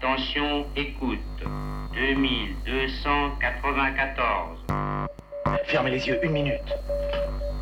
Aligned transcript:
Attention, 0.00 0.64
écoute. 0.76 1.18
2294. 1.92 4.64
Fermez 5.64 5.90
les 5.90 6.06
yeux, 6.06 6.24
une 6.24 6.30
minute. 6.30 6.72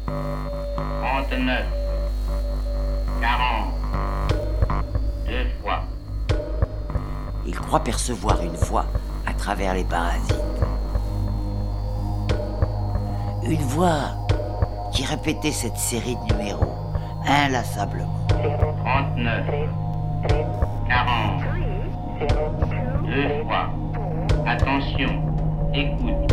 39. 0.04 1.64
40. 3.22 3.72
Deux 5.26 5.46
fois. 5.62 5.84
Il 7.46 7.58
croit 7.58 7.80
percevoir 7.80 8.42
une 8.42 8.56
voix 8.56 8.84
à 9.26 9.32
travers 9.32 9.72
les 9.72 9.84
parasites. 9.84 10.34
Une 13.44 13.62
voix 13.62 14.10
qui 14.92 15.06
répétait 15.06 15.52
cette 15.52 15.78
série 15.78 16.16
de 16.16 16.34
numéros 16.34 16.74
inlassablement. 17.26 18.12
39. 18.28 19.46
40. 20.86 21.35
Deux 22.18 23.44
fois. 23.44 23.68
Attention, 24.46 25.22
écoute. 25.74 26.32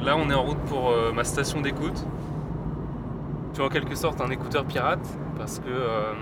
Là, 0.00 0.16
on 0.16 0.28
est 0.28 0.34
en 0.34 0.42
route 0.42 0.58
pour 0.66 0.90
euh, 0.90 1.12
ma 1.12 1.22
station 1.22 1.60
d'écoute. 1.60 2.04
Je 3.50 3.54
suis 3.54 3.62
en 3.62 3.68
quelque 3.68 3.94
sorte 3.94 4.20
un 4.20 4.30
écouteur 4.30 4.64
pirate 4.64 5.06
parce 5.36 5.60
que 5.60 5.68
euh, 5.68 6.14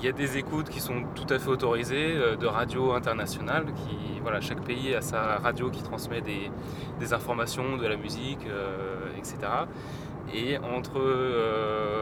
il 0.00 0.06
y 0.06 0.08
a 0.08 0.12
des 0.12 0.38
écoutes 0.38 0.70
qui 0.70 0.80
sont 0.80 1.04
tout 1.14 1.32
à 1.32 1.38
fait 1.38 1.48
autorisées 1.48 2.16
euh, 2.16 2.36
de 2.36 2.46
radio 2.46 2.92
internationale. 2.92 3.66
Qui, 3.66 4.20
voilà, 4.22 4.40
chaque 4.40 4.62
pays 4.62 4.94
a 4.94 5.02
sa 5.02 5.38
radio 5.38 5.70
qui 5.70 5.82
transmet 5.82 6.20
des, 6.22 6.50
des 6.98 7.12
informations, 7.12 7.76
de 7.76 7.86
la 7.86 7.96
musique, 7.96 8.40
etc. 9.16 9.38
Et 10.34 10.58
entre 10.58 11.00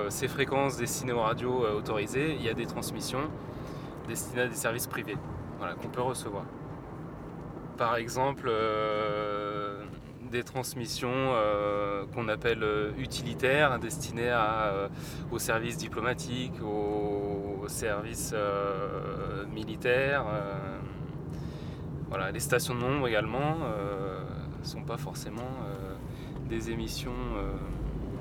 ces 0.09 0.27
fréquences 0.27 0.77
destinées 0.77 1.13
aux 1.13 1.21
radios 1.21 1.65
autorisées, 1.77 2.35
il 2.35 2.45
y 2.45 2.49
a 2.49 2.55
des 2.55 2.67
transmissions 2.67 3.31
destinées 4.09 4.43
à 4.43 4.49
des 4.49 4.57
services 4.57 4.89
privés 4.89 5.17
voilà, 5.59 5.75
qu'on 5.75 5.89
peut 5.89 6.03
recevoir. 6.03 6.43
Par 7.77 7.95
exemple, 7.95 8.51
des 10.31 10.45
transmissions 10.45 11.11
euh, 11.13 12.05
qu'on 12.15 12.29
appelle 12.29 12.63
euh, 12.63 12.91
utilitaires, 12.99 13.79
destinées 13.79 14.31
euh, 14.31 14.89
aux 15.31 15.39
services 15.39 15.77
diplomatiques, 15.77 16.63
aux, 16.63 17.48
services 17.67 18.35
militaires. 19.53 20.25
voilà, 22.09 22.31
les 22.31 22.41
stations 22.41 22.75
de 22.75 22.81
nombre 22.81 23.09
également 23.09 23.57
ne 24.61 24.65
sont 24.65 24.83
pas 24.83 24.97
forcément 24.97 25.51
des 26.49 26.71
émissions 26.71 27.13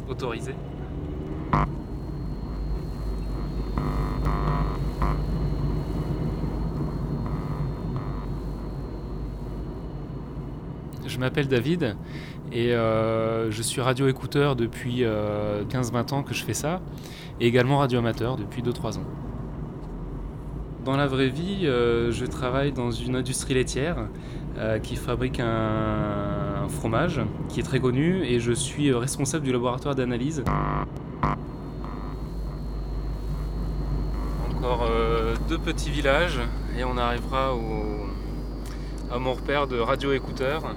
autorisées. 0.09 0.55
Je 11.17 11.21
m'appelle 11.21 11.47
David 11.47 11.95
et 12.51 12.73
euh, 12.73 13.49
je 13.49 13.61
suis 13.63 13.81
radio-écouteur 13.81 14.55
depuis 14.55 15.01
15-20 15.01 15.05
euh, 15.05 16.15
ans 16.15 16.21
que 16.21 16.35
je 16.35 16.43
fais 16.43 16.53
ça 16.53 16.79
et 17.39 17.47
également 17.47 17.79
radio-amateur 17.79 18.37
depuis 18.37 18.61
2-3 18.61 18.97
ans. 18.97 19.03
Dans 20.85 20.95
la 20.95 21.07
vraie 21.07 21.29
vie, 21.29 21.65
euh, 21.65 22.11
je 22.11 22.25
travaille 22.25 22.71
dans 22.71 22.91
une 22.91 23.15
industrie 23.15 23.53
laitière 23.53 24.07
qui 24.81 24.95
fabrique 24.95 25.39
un, 25.39 26.67
fromage 26.67 27.21
qui 27.47 27.59
est 27.59 27.63
très 27.63 27.79
connu 27.79 28.23
et 28.23 28.39
je 28.39 28.51
suis 28.51 28.91
responsable 28.91 29.45
du 29.45 29.51
laboratoire 29.51 29.93
d'analyse. 29.93 30.43
Encore 34.49 34.89
deux 35.47 35.59
petits 35.59 35.91
villages 35.91 36.39
et 36.75 36.83
on 36.83 36.97
arrivera 36.97 37.53
à 39.11 39.19
mon 39.19 39.33
repère 39.33 39.67
de 39.67 39.77
radio-écouteur 39.77 40.73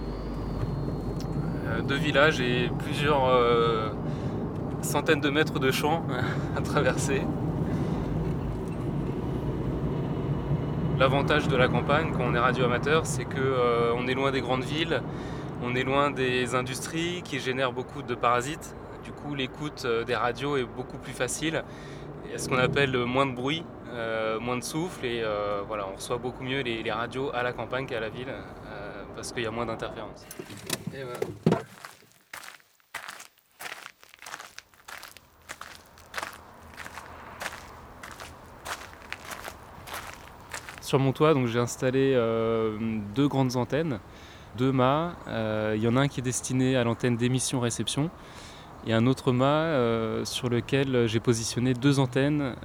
deux 1.86 1.96
villages 1.96 2.40
et 2.40 2.70
plusieurs 2.78 3.28
euh, 3.28 3.88
centaines 4.82 5.20
de 5.20 5.30
mètres 5.30 5.58
de 5.58 5.70
champs 5.70 6.04
à 6.56 6.60
traverser. 6.60 7.22
L'avantage 10.98 11.48
de 11.48 11.56
la 11.56 11.68
campagne 11.68 12.12
quand 12.12 12.24
on 12.24 12.34
est 12.34 12.38
radio-amateur, 12.38 13.06
c'est 13.06 13.24
qu'on 13.24 13.38
euh, 13.38 14.06
est 14.06 14.14
loin 14.14 14.30
des 14.30 14.42
grandes 14.42 14.64
villes, 14.64 15.02
on 15.62 15.74
est 15.74 15.82
loin 15.82 16.10
des 16.10 16.54
industries 16.54 17.22
qui 17.24 17.38
génèrent 17.38 17.72
beaucoup 17.72 18.02
de 18.02 18.14
parasites. 18.14 18.74
Du 19.02 19.12
coup, 19.12 19.34
l'écoute 19.34 19.84
euh, 19.86 20.04
des 20.04 20.14
radios 20.14 20.58
est 20.58 20.64
beaucoup 20.64 20.98
plus 20.98 21.12
facile. 21.12 21.64
Il 22.26 22.32
y 22.32 22.34
a 22.34 22.38
ce 22.38 22.48
qu'on 22.48 22.58
appelle 22.58 22.96
moins 22.98 23.26
de 23.26 23.32
bruit, 23.32 23.64
moins 24.40 24.56
de 24.56 24.62
souffle, 24.62 25.04
et 25.04 25.24
voilà, 25.66 25.84
on 25.90 25.96
reçoit 25.96 26.18
beaucoup 26.18 26.44
mieux 26.44 26.60
les, 26.60 26.92
radios 26.92 27.30
à 27.34 27.42
la 27.42 27.52
campagne 27.52 27.86
qu'à 27.86 27.98
la 27.98 28.08
ville, 28.08 28.32
parce 29.16 29.32
qu'il 29.32 29.42
y 29.42 29.46
a 29.46 29.50
moins 29.50 29.66
d'interférences. 29.66 30.24
Sur 40.90 40.98
mon 40.98 41.12
toit, 41.12 41.34
donc 41.34 41.46
j'ai 41.46 41.60
installé 41.60 42.14
euh, 42.16 42.76
deux 43.14 43.28
grandes 43.28 43.54
antennes, 43.54 44.00
deux 44.58 44.72
mâts. 44.72 45.12
Euh, 45.28 45.74
il 45.76 45.82
y 45.84 45.86
en 45.86 45.96
a 45.96 46.00
un 46.00 46.08
qui 46.08 46.18
est 46.18 46.22
destiné 46.24 46.76
à 46.76 46.82
l'antenne 46.82 47.16
d'émission-réception 47.16 48.10
et 48.88 48.92
un 48.92 49.06
autre 49.06 49.30
mât 49.30 49.44
euh, 49.46 50.24
sur 50.24 50.48
lequel 50.48 51.06
j'ai 51.06 51.20
positionné 51.20 51.74
deux 51.74 52.00
antennes 52.00 52.56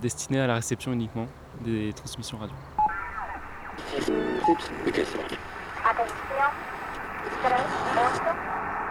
destinées 0.00 0.40
à 0.40 0.46
la 0.46 0.54
réception 0.54 0.90
uniquement 0.90 1.26
des 1.66 1.92
transmissions 1.92 2.38
radio. 2.38 2.56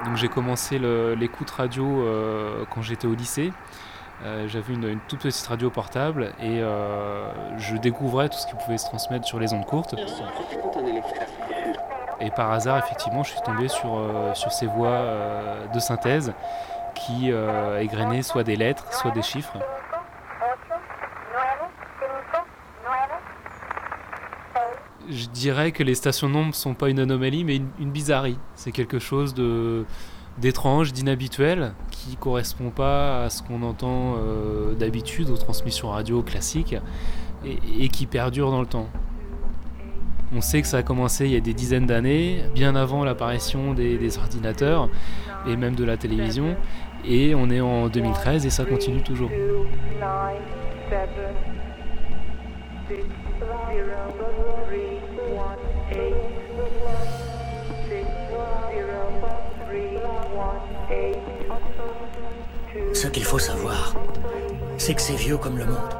Donc 0.05 0.15
j'ai 0.15 0.29
commencé 0.29 0.77
l'écoute 0.77 1.49
radio 1.49 2.05
quand 2.69 2.83
j'étais 2.83 3.07
au 3.07 3.15
lycée. 3.15 3.51
Euh, 4.25 4.47
j'avais 4.47 4.73
une, 4.73 4.99
toute 5.07 5.19
petite 5.19 5.45
radio 5.45 5.69
portable 5.69 6.33
et 6.39 6.59
euh, 6.61 7.29
je 7.59 7.75
découvrais 7.77 8.29
tout 8.29 8.37
ce 8.37 8.47
qui 8.47 8.55
pouvait 8.55 8.79
se 8.79 8.85
transmettre 8.85 9.27
sur 9.27 9.39
les 9.39 9.53
ondes 9.53 9.65
courtes. 9.65 9.95
Et 12.19 12.31
par 12.31 12.51
hasard, 12.51 12.79
effectivement, 12.79 13.23
je 13.23 13.31
suis 13.31 13.41
tombé 13.41 13.67
sur, 13.67 13.95
euh, 13.95 14.33
sur 14.33 14.51
ces 14.51 14.65
voix 14.65 15.03
de 15.71 15.79
synthèse 15.79 16.33
qui 16.95 17.29
égrenaient 17.79 18.23
soit 18.23 18.43
des 18.43 18.55
lettres, 18.55 18.91
soit 18.91 19.11
des 19.11 19.21
chiffres. 19.21 19.59
Je 25.09 25.27
dirais 25.27 25.71
que 25.71 25.83
les 25.83 25.95
stations 25.95 26.27
nombres 26.27 26.47
ne 26.47 26.53
sont 26.53 26.73
pas 26.73 26.89
une 26.89 26.99
anomalie, 26.99 27.43
mais 27.43 27.61
une 27.79 27.91
bizarrerie. 27.91 28.39
C'est 28.55 28.71
quelque 28.71 28.99
chose 28.99 29.33
de 29.33 29.85
d'étrange, 30.37 30.93
d'inhabituel, 30.93 31.73
qui 31.91 32.15
correspond 32.15 32.69
pas 32.69 33.23
à 33.23 33.29
ce 33.29 33.41
qu'on 33.43 33.63
entend 33.63 34.15
euh, 34.17 34.73
d'habitude 34.73 35.29
aux 35.29 35.37
transmissions 35.37 35.89
radio 35.89 36.21
classiques 36.21 36.75
et, 37.45 37.89
qui 37.89 38.05
perdure 38.05 38.51
dans 38.51 38.61
le 38.61 38.67
temps. 38.67 38.87
On 40.35 40.41
sait 40.41 40.61
que 40.61 40.67
ça 40.67 40.77
a 40.77 40.83
commencé 40.83 41.25
il 41.25 41.31
y 41.31 41.37
a 41.37 41.39
des 41.39 41.53
dizaines 41.53 41.85
d'années, 41.85 42.43
bien 42.53 42.75
avant 42.75 43.03
l'apparition 43.03 43.73
des, 43.73 44.17
ordinateurs 44.17 44.89
et 45.47 45.55
même 45.55 45.75
de 45.75 45.85
la 45.85 45.97
télévision, 45.97 46.55
et 47.05 47.33
on 47.35 47.49
est 47.49 47.61
en 47.61 47.87
2013 47.87 48.45
et 48.45 48.49
ça 48.49 48.65
continue 48.65 49.01
toujours. 49.01 49.29
Ce 62.97 63.05
qu'il 63.05 63.25
faut 63.25 63.37
savoir, 63.37 63.95
c'est 64.79 64.95
que 64.95 65.01
c'est 65.01 65.15
vieux 65.15 65.37
comme 65.37 65.59
le 65.59 65.67
monde. 65.67 65.93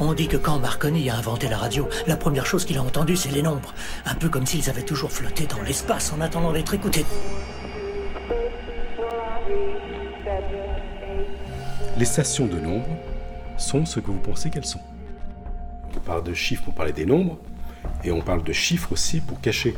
On 0.00 0.14
dit 0.14 0.26
que 0.26 0.38
quand 0.38 0.58
Marconi 0.58 1.10
a 1.10 1.16
inventé 1.16 1.46
la 1.46 1.58
radio, 1.58 1.86
la 2.06 2.16
première 2.16 2.46
chose 2.46 2.64
qu'il 2.64 2.78
a 2.78 2.82
entendue, 2.82 3.16
c'est 3.16 3.30
les 3.30 3.42
nombres. 3.42 3.74
Un 4.06 4.14
peu 4.14 4.30
comme 4.30 4.46
s'ils 4.46 4.70
avaient 4.70 4.80
toujours 4.80 5.12
flotté 5.12 5.44
dans 5.44 5.60
l'espace 5.60 6.10
en 6.14 6.22
attendant 6.22 6.52
d'être 6.52 6.72
écoutés. 6.72 7.04
Les 11.98 12.06
stations 12.06 12.46
de 12.46 12.58
nombres 12.58 12.96
sont 13.58 13.84
ce 13.84 14.00
que 14.00 14.10
vous 14.10 14.20
pensez 14.20 14.48
qu'elles 14.48 14.64
sont. 14.64 14.80
On 15.94 16.00
parle 16.00 16.24
de 16.24 16.32
chiffres 16.32 16.64
pour 16.64 16.72
parler 16.72 16.94
des 16.94 17.04
nombres, 17.04 17.36
et 18.04 18.10
on 18.10 18.22
parle 18.22 18.42
de 18.42 18.54
chiffres 18.54 18.92
aussi 18.92 19.20
pour 19.20 19.38
cacher. 19.42 19.74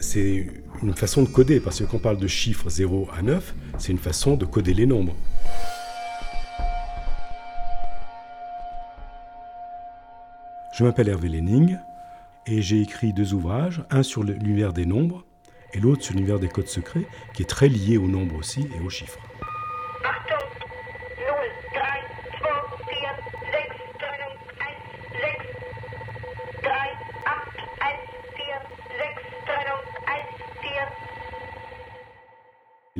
C'est 0.00 0.46
une 0.82 0.94
façon 0.94 1.22
de 1.22 1.28
coder, 1.28 1.60
parce 1.60 1.78
que 1.80 1.84
quand 1.84 1.98
on 1.98 2.00
parle 2.00 2.16
de 2.18 2.26
chiffres 2.26 2.68
0 2.68 3.08
à 3.16 3.22
9, 3.22 3.54
c'est 3.78 3.92
une 3.92 3.98
façon 3.98 4.36
de 4.36 4.44
coder 4.44 4.74
les 4.74 4.86
nombres. 4.86 5.14
Je 10.74 10.84
m'appelle 10.84 11.08
Hervé 11.08 11.28
Lenning 11.28 11.78
et 12.46 12.62
j'ai 12.62 12.80
écrit 12.80 13.12
deux 13.12 13.34
ouvrages, 13.34 13.84
un 13.90 14.02
sur 14.02 14.24
l'univers 14.24 14.72
des 14.72 14.86
nombres 14.86 15.24
et 15.74 15.80
l'autre 15.80 16.02
sur 16.02 16.14
l'univers 16.14 16.40
des 16.40 16.48
codes 16.48 16.68
secrets, 16.68 17.06
qui 17.34 17.42
est 17.42 17.46
très 17.46 17.68
lié 17.68 17.96
au 17.96 18.08
nombre 18.08 18.36
aussi 18.36 18.66
et 18.76 18.84
aux 18.84 18.90
chiffres. 18.90 19.18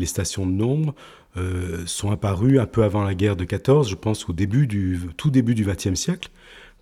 Les 0.02 0.06
stations 0.06 0.46
de 0.46 0.50
nombre 0.50 0.96
euh, 1.37 1.87
sont 1.87 2.10
apparues 2.10 2.58
un 2.58 2.66
peu 2.66 2.82
avant 2.82 3.04
la 3.04 3.14
guerre 3.14 3.37
de 3.37 3.44
14, 3.44 3.88
je 3.88 3.94
pense 3.94 4.28
au 4.28 4.32
début 4.32 4.66
du 4.66 4.99
tout 5.16 5.31
début 5.31 5.54
du 5.54 5.64
XXe 5.64 5.94
siècle, 5.94 6.28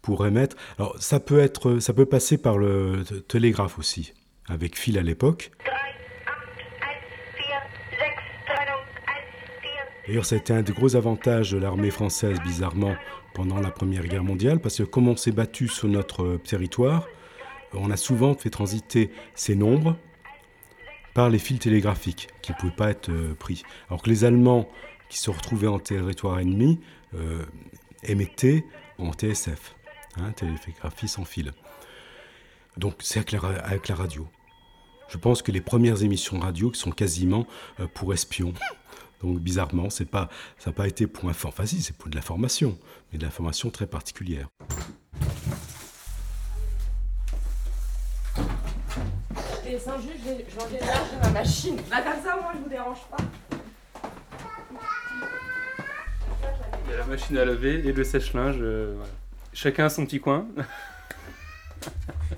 pour 0.01 0.27
émettre. 0.27 0.57
Alors 0.79 0.97
ça 0.99 1.21
peut 1.21 1.39
être, 1.39 1.81
ça 1.81 1.93
peut 1.93 2.07
passer 2.07 2.39
par 2.39 2.57
le 2.57 3.05
télégraphe 3.29 3.79
aussi, 3.79 4.15
avec 4.49 4.79
fil 4.79 4.97
à 4.97 5.03
l'époque. 5.03 5.51
3, 5.67 5.77
8, 5.77 6.71
1, 6.81 6.81
4, 6.81 7.61
6, 7.91 8.07
Trennung 8.47 8.81
1, 9.07 9.13
4. 9.13 10.07
D'ailleurs, 10.07 10.25
ça 10.25 10.37
a 10.37 10.39
été 10.39 10.55
un 10.55 10.63
des 10.63 10.73
gros 10.73 10.97
avantages 10.97 11.53
de 11.53 11.59
l'armée 11.59 11.91
française, 11.91 12.39
bizarrement, 12.41 12.95
pendant 13.35 13.61
la 13.61 13.71
Première 13.71 14.07
Guerre 14.07 14.25
mondiale, 14.25 14.61
parce 14.61 14.79
que 14.79 14.85
comme 14.85 15.09
on 15.09 15.17
s'est 15.17 15.33
battu 15.33 15.69
sur 15.69 15.89
notre 15.89 16.23
euh, 16.23 16.39
territoire, 16.39 17.07
on 17.75 17.91
a 17.91 17.99
souvent 17.99 18.33
fait 18.33 18.49
transiter 18.49 19.11
ces 19.35 19.57
nombres 19.57 19.99
par 21.15 21.31
les 21.31 21.39
fils 21.39 21.59
télégraphiques, 21.61 22.29
qui 22.43 22.53
ne 22.53 22.57
pouvaient 22.57 22.73
pas 22.73 22.91
être 22.91 23.11
euh, 23.11 23.35
pris. 23.35 23.63
Alors 23.89 24.03
que 24.03 24.11
les 24.11 24.25
Allemands, 24.25 24.69
qui 25.09 25.19
se 25.19 25.31
retrouvaient 25.31 25.67
en 25.67 25.79
territoire 25.79 26.39
ennemi, 26.39 26.81
euh, 27.15 27.45
émettaient 28.03 28.65
en 28.99 29.13
TSF, 29.13 29.75
hein, 30.17 30.33
télégraphie 30.33 31.09
sans 31.09 31.25
fil. 31.25 31.53
Donc 32.77 32.95
c'est 33.01 33.19
avec 33.19 33.33
la, 33.33 33.41
la 33.89 33.95
radio. 33.95 34.29
Je 35.09 35.19
pense 35.19 35.43
que 35.43 35.51
les 35.51 35.61
premières 35.61 36.03
émissions 36.05 36.39
radio 36.39 36.71
qui 36.71 36.79
sont 36.79 36.93
quasiment 36.93 37.47
euh, 37.81 37.87
pour 37.93 38.15
espions. 38.15 38.55
Donc 39.23 39.39
bizarrement, 39.41 39.91
pas, 40.07 40.31
ça 40.57 40.71
n'a 40.71 40.75
pas 40.75 40.87
été 40.87 41.07
pour 41.07 41.29
si, 41.67 41.83
c'est 41.83 41.97
pour 41.97 42.09
de 42.09 42.15
l'information, 42.15 42.79
mais 43.13 43.19
de 43.19 43.25
l'information 43.25 43.71
très 43.71 43.87
particulière. 43.87 44.49
Sans 49.85 49.99
juste, 50.01 50.15
je 50.25 50.31
vais 50.31 50.47
je 50.49 50.57
vais 50.57 50.63
enlever 50.63 50.79
de 50.79 51.23
ma 51.25 51.31
machine. 51.31 51.77
Là, 51.91 52.03
comme 52.03 52.23
ça, 52.23 52.37
moi, 52.41 52.53
je 52.55 52.63
vous 52.63 52.69
dérange 52.69 52.99
pas. 53.11 53.17
Il 56.87 56.91
y 56.91 56.95
a 56.95 56.99
la 56.99 57.05
machine 57.07 57.39
à 57.39 57.45
laver 57.45 57.87
et 57.87 57.93
le 57.93 58.05
sèche-linge. 58.05 58.57
euh, 58.61 58.95
voilà. 58.97 59.13
Chacun 59.53 59.87
a 59.87 59.89
son 59.89 60.05
petit 60.05 60.21
coin. 60.21 60.47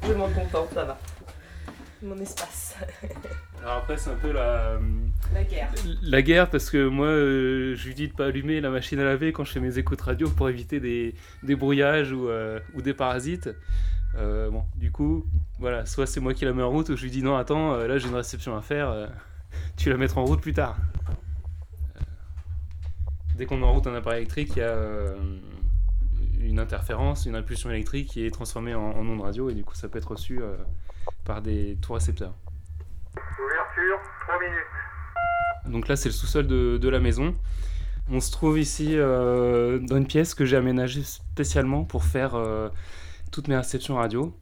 Je 0.06 0.12
m'en 0.12 0.28
contente, 0.28 0.68
ça 0.72 0.84
va. 0.84 0.98
Mon 2.02 2.18
espace. 2.20 2.74
Alors 3.62 3.74
après, 3.76 3.96
c'est 3.96 4.10
un 4.10 4.14
peu 4.16 4.32
la, 4.32 4.78
La 5.32 5.44
guerre. 5.44 5.70
la 6.02 6.22
guerre 6.22 6.50
parce 6.50 6.68
que 6.70 6.88
moi, 6.88 7.06
euh, 7.06 7.74
je 7.76 7.86
lui 7.86 7.94
dis 7.94 8.08
de 8.08 8.12
pas 8.12 8.26
allumer 8.26 8.60
la 8.60 8.70
machine 8.70 8.98
à 8.98 9.04
laver 9.04 9.32
quand 9.32 9.44
je 9.44 9.52
fais 9.52 9.60
mes 9.60 9.78
écoutes 9.78 10.00
radio 10.00 10.28
pour 10.28 10.48
éviter 10.48 10.80
des, 10.80 11.14
des 11.44 11.54
brouillages 11.54 12.10
ou, 12.12 12.28
euh, 12.28 12.58
ou 12.74 12.82
des 12.82 12.94
parasites. 12.94 13.50
Euh, 14.16 14.50
bon, 14.50 14.64
du 14.76 14.90
coup, 14.90 15.24
voilà, 15.62 15.86
soit 15.86 16.06
c'est 16.06 16.20
moi 16.20 16.34
qui 16.34 16.44
la 16.44 16.52
mets 16.52 16.62
en 16.62 16.70
route 16.70 16.88
ou 16.90 16.96
je 16.96 17.02
lui 17.04 17.10
dis 17.10 17.22
non, 17.22 17.36
attends, 17.36 17.72
euh, 17.72 17.86
là 17.86 17.96
j'ai 17.96 18.08
une 18.08 18.14
réception 18.14 18.56
à 18.56 18.62
faire, 18.62 18.90
euh, 18.90 19.06
tu 19.76 19.88
la 19.90 19.96
mettras 19.96 20.20
en 20.20 20.24
route 20.24 20.40
plus 20.40 20.52
tard. 20.52 20.76
Euh, 21.96 22.00
dès 23.36 23.46
qu'on 23.46 23.56
met 23.56 23.64
en 23.64 23.72
route 23.72 23.86
un 23.86 23.94
appareil 23.94 24.18
électrique, 24.18 24.52
il 24.56 24.58
y 24.58 24.62
a 24.62 25.14
une 26.40 26.58
interférence, 26.58 27.26
une 27.26 27.36
impulsion 27.36 27.70
électrique 27.70 28.10
qui 28.10 28.26
est 28.26 28.30
transformée 28.30 28.74
en, 28.74 28.90
en 28.90 29.06
onde 29.06 29.20
radio 29.22 29.48
et 29.48 29.54
du 29.54 29.64
coup 29.64 29.74
ça 29.74 29.88
peut 29.88 29.98
être 29.98 30.10
reçu 30.10 30.40
par 31.24 31.40
des 31.40 31.78
tout 31.80 31.94
récepteurs. 31.94 32.34
Ouverture, 33.16 33.98
3 34.26 34.40
minutes. 34.40 35.72
Donc 35.72 35.88
là, 35.88 35.96
c'est 35.96 36.08
le 36.08 36.12
sous-sol 36.12 36.46
de, 36.46 36.76
de 36.78 36.88
la 36.88 36.98
maison. 36.98 37.34
On 38.10 38.20
se 38.20 38.30
trouve 38.32 38.58
ici 38.58 38.96
euh, 38.96 39.78
dans 39.78 39.96
une 39.96 40.06
pièce 40.06 40.34
que 40.34 40.44
j'ai 40.44 40.56
aménagée 40.56 41.02
spécialement 41.02 41.84
pour 41.84 42.04
faire 42.04 42.34
euh, 42.34 42.68
toutes 43.30 43.48
mes 43.48 43.56
réceptions 43.56 43.96
radio. 43.96 44.36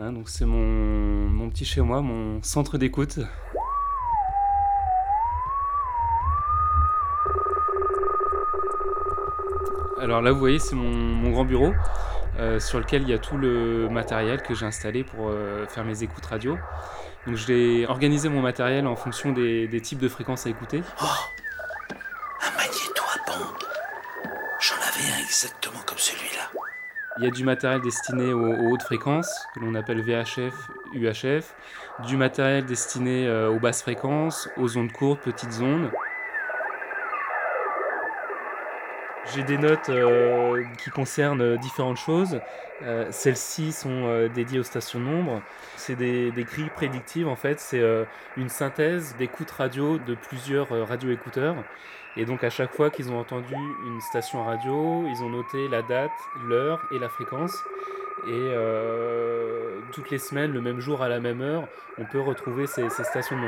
Hein, 0.00 0.12
donc 0.12 0.30
c'est 0.30 0.46
mon, 0.46 1.28
mon 1.28 1.50
petit 1.50 1.66
chez 1.66 1.82
moi, 1.82 2.00
mon 2.00 2.42
centre 2.42 2.78
d'écoute. 2.78 3.18
Alors 10.00 10.22
là, 10.22 10.32
vous 10.32 10.38
voyez, 10.38 10.58
c'est 10.58 10.74
mon, 10.74 11.30
grand 11.30 11.44
bureau 11.44 11.74
euh, 12.38 12.58
sur 12.58 12.78
lequel 12.78 13.02
il 13.02 13.10
y 13.10 13.12
a 13.12 13.18
tout 13.18 13.36
le 13.36 13.90
matériel 13.90 14.40
que 14.40 14.54
j'ai 14.54 14.64
installé 14.64 15.04
pour 15.04 15.28
euh, 15.28 15.66
faire 15.66 15.84
mes 15.84 16.02
écoutes 16.02 16.24
radio. 16.24 16.56
Donc 17.26 17.36
j'ai 17.36 17.86
organisé 17.86 18.30
mon 18.30 18.40
matériel 18.40 18.86
en 18.86 18.96
fonction 18.96 19.32
des, 19.32 19.80
types 19.82 19.98
de 19.98 20.08
fréquences 20.08 20.46
à 20.46 20.50
écouter. 20.50 20.82
Oh 21.02 21.06
Un 22.40 22.56
magnéto 22.56 23.02
à 23.02 23.32
J'en 24.60 24.76
avais 24.76 25.12
un 25.12 25.22
exactement 25.22 25.80
comme 25.84 25.98
celui-là. 25.98 26.59
Il 27.20 27.24
y 27.24 27.26
a 27.26 27.30
du 27.30 27.44
matériel 27.44 27.82
destiné 27.82 28.32
aux, 28.32 28.70
hautes 28.70 28.82
fréquences, 28.82 29.46
que 29.54 29.60
l'on 29.60 29.74
appelle 29.74 30.00
VHF, 30.00 30.70
UHF, 30.94 31.54
du 32.06 32.16
matériel 32.16 32.64
destiné 32.64 33.26
euh, 33.26 33.50
aux 33.50 33.58
basses 33.58 33.82
fréquences, 33.82 34.48
aux 34.56 34.78
ondes 34.78 34.90
courtes, 34.90 35.20
petites 35.20 35.60
ondes. 35.60 35.90
J'ai 39.34 39.44
des 39.44 39.58
notes 39.58 39.90
euh, 39.90 40.64
qui 40.82 40.90
concernent 40.90 41.42
euh, 41.42 41.56
différentes 41.56 41.98
choses. 41.98 42.40
Euh, 42.82 43.06
Celles-ci 43.10 43.72
sont 43.72 44.28
dédiées 44.34 44.58
aux 44.58 44.64
stations 44.64 44.98
de 44.98 45.04
nombre. 45.04 45.42
C'est 45.76 45.94
des, 45.94 46.30
des 46.32 46.44
grilles 46.44 46.70
prédictives 46.74 47.28
en 47.28 47.36
fait. 47.36 47.60
C'est 47.60 47.82
une 48.36 48.48
synthèse 48.48 49.14
d'écoute 49.18 49.50
radio 49.50 49.98
de 49.98 50.14
plusieurs 50.14 50.68
radioécouteurs. 50.88 51.56
Et 52.16 52.24
donc 52.24 52.42
à 52.42 52.50
chaque 52.50 52.74
fois 52.74 52.90
qu'ils 52.90 53.12
ont 53.12 53.18
entendu 53.18 53.54
une 53.54 54.00
station 54.00 54.42
radio, 54.44 55.04
ils 55.06 55.22
ont 55.22 55.28
noté 55.28 55.68
la 55.68 55.82
date, 55.82 56.10
l'heure 56.42 56.80
et 56.90 56.98
la 56.98 57.10
fréquence. 57.10 57.54
Et 58.26 58.50
toutes 59.92 60.10
les 60.10 60.18
semaines, 60.18 60.52
le 60.52 60.62
même 60.62 60.80
jour 60.80 61.02
à 61.02 61.08
la 61.10 61.20
même 61.20 61.42
heure, 61.42 61.68
on 61.98 62.06
peut 62.06 62.20
retrouver 62.20 62.66
ces, 62.66 62.88
ces 62.88 63.04
stations 63.04 63.36
de 63.36 63.42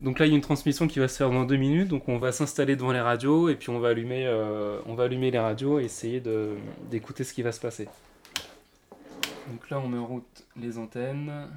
Donc 0.00 0.18
là, 0.18 0.26
il 0.26 0.30
y 0.30 0.32
a 0.32 0.36
une 0.36 0.42
transmission 0.42 0.86
qui 0.86 0.98
va 0.98 1.08
se 1.08 1.16
faire 1.16 1.30
dans 1.30 1.44
deux 1.44 1.56
minutes. 1.56 1.88
Donc 1.88 2.08
on 2.08 2.18
va 2.18 2.32
s'installer 2.32 2.76
devant 2.76 2.92
les 2.92 3.00
radios 3.00 3.48
et 3.48 3.54
puis 3.54 3.70
on 3.70 3.78
va 3.78 3.88
allumer, 3.88 4.26
euh, 4.26 4.80
les 5.08 5.38
radios 5.38 5.80
et 5.80 5.84
essayer 5.84 6.22
d'écouter 6.90 7.24
ce 7.24 7.32
qui 7.32 7.42
va 7.42 7.52
se 7.52 7.60
passer. 7.60 7.88
Donc 9.50 9.70
là, 9.70 9.78
on 9.78 9.88
met 9.88 9.98
en 9.98 10.06
route 10.06 10.46
les 10.56 10.78
antennes. 10.78 11.48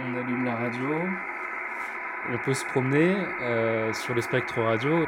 On 0.00 0.14
allume 0.16 0.44
la 0.44 0.56
radio. 0.56 0.88
On 2.30 2.38
peut 2.44 2.54
se 2.54 2.64
promener 2.64 3.14
euh, 3.42 3.92
sur 3.92 4.14
le 4.14 4.20
spectre 4.20 4.60
radio. 4.60 5.06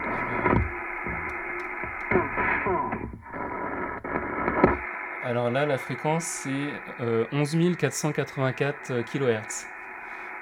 Alors 5.26 5.50
là, 5.50 5.66
la 5.66 5.76
fréquence, 5.76 6.23
c'est 6.23 6.71
euh, 7.00 7.25
11 7.33 7.76
484 7.76 9.02
kHz. 9.02 9.66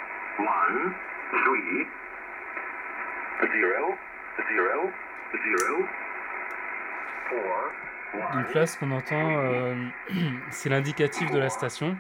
0, 3.53 3.97
0, 4.49 4.91
0, 5.33 5.87
4, 7.31 7.43
1, 8.15 8.43
Donc 8.43 8.56
ce 8.67 8.79
qu'on 8.79 8.91
entend, 8.91 9.39
euh, 9.39 9.75
c'est 10.51 10.69
l'indicatif 10.69 11.31
de 11.31 11.39
la 11.39 11.49
station. 11.49 11.97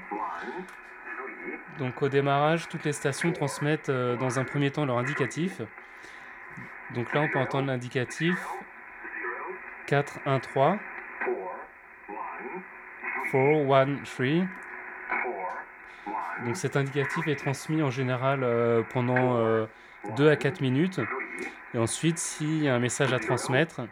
Donc 1.78 2.02
au 2.02 2.08
démarrage, 2.08 2.68
toutes 2.68 2.84
les 2.84 2.92
stations 2.92 3.32
transmettent 3.32 3.88
euh, 3.88 4.16
dans 4.16 4.38
un 4.38 4.44
premier 4.44 4.70
temps 4.70 4.84
leur 4.84 4.98
indicatif. 4.98 5.60
Donc 6.94 7.12
là, 7.12 7.20
on 7.22 7.28
peut 7.28 7.38
entendre 7.38 7.66
l'indicatif 7.68 8.36
4, 9.86 10.20
1, 10.26 10.40
3, 10.40 10.70
4, 10.70 10.80
1, 13.30 14.00
3. 14.04 14.46
Donc 16.44 16.56
cet 16.56 16.76
indicatif 16.76 17.26
est 17.26 17.36
transmis 17.36 17.82
en 17.82 17.90
général 17.90 18.40
euh, 18.42 18.82
pendant 18.92 19.66
2 20.16 20.28
à 20.28 20.36
4 20.36 20.60
minutes. 20.60 21.00
Et 21.74 21.78
ensuite, 21.78 22.18
s'il 22.18 22.62
y 22.62 22.68
a 22.68 22.74
un 22.74 22.78
message 22.78 23.12
à 23.12 23.18
transmettre, 23.18 23.82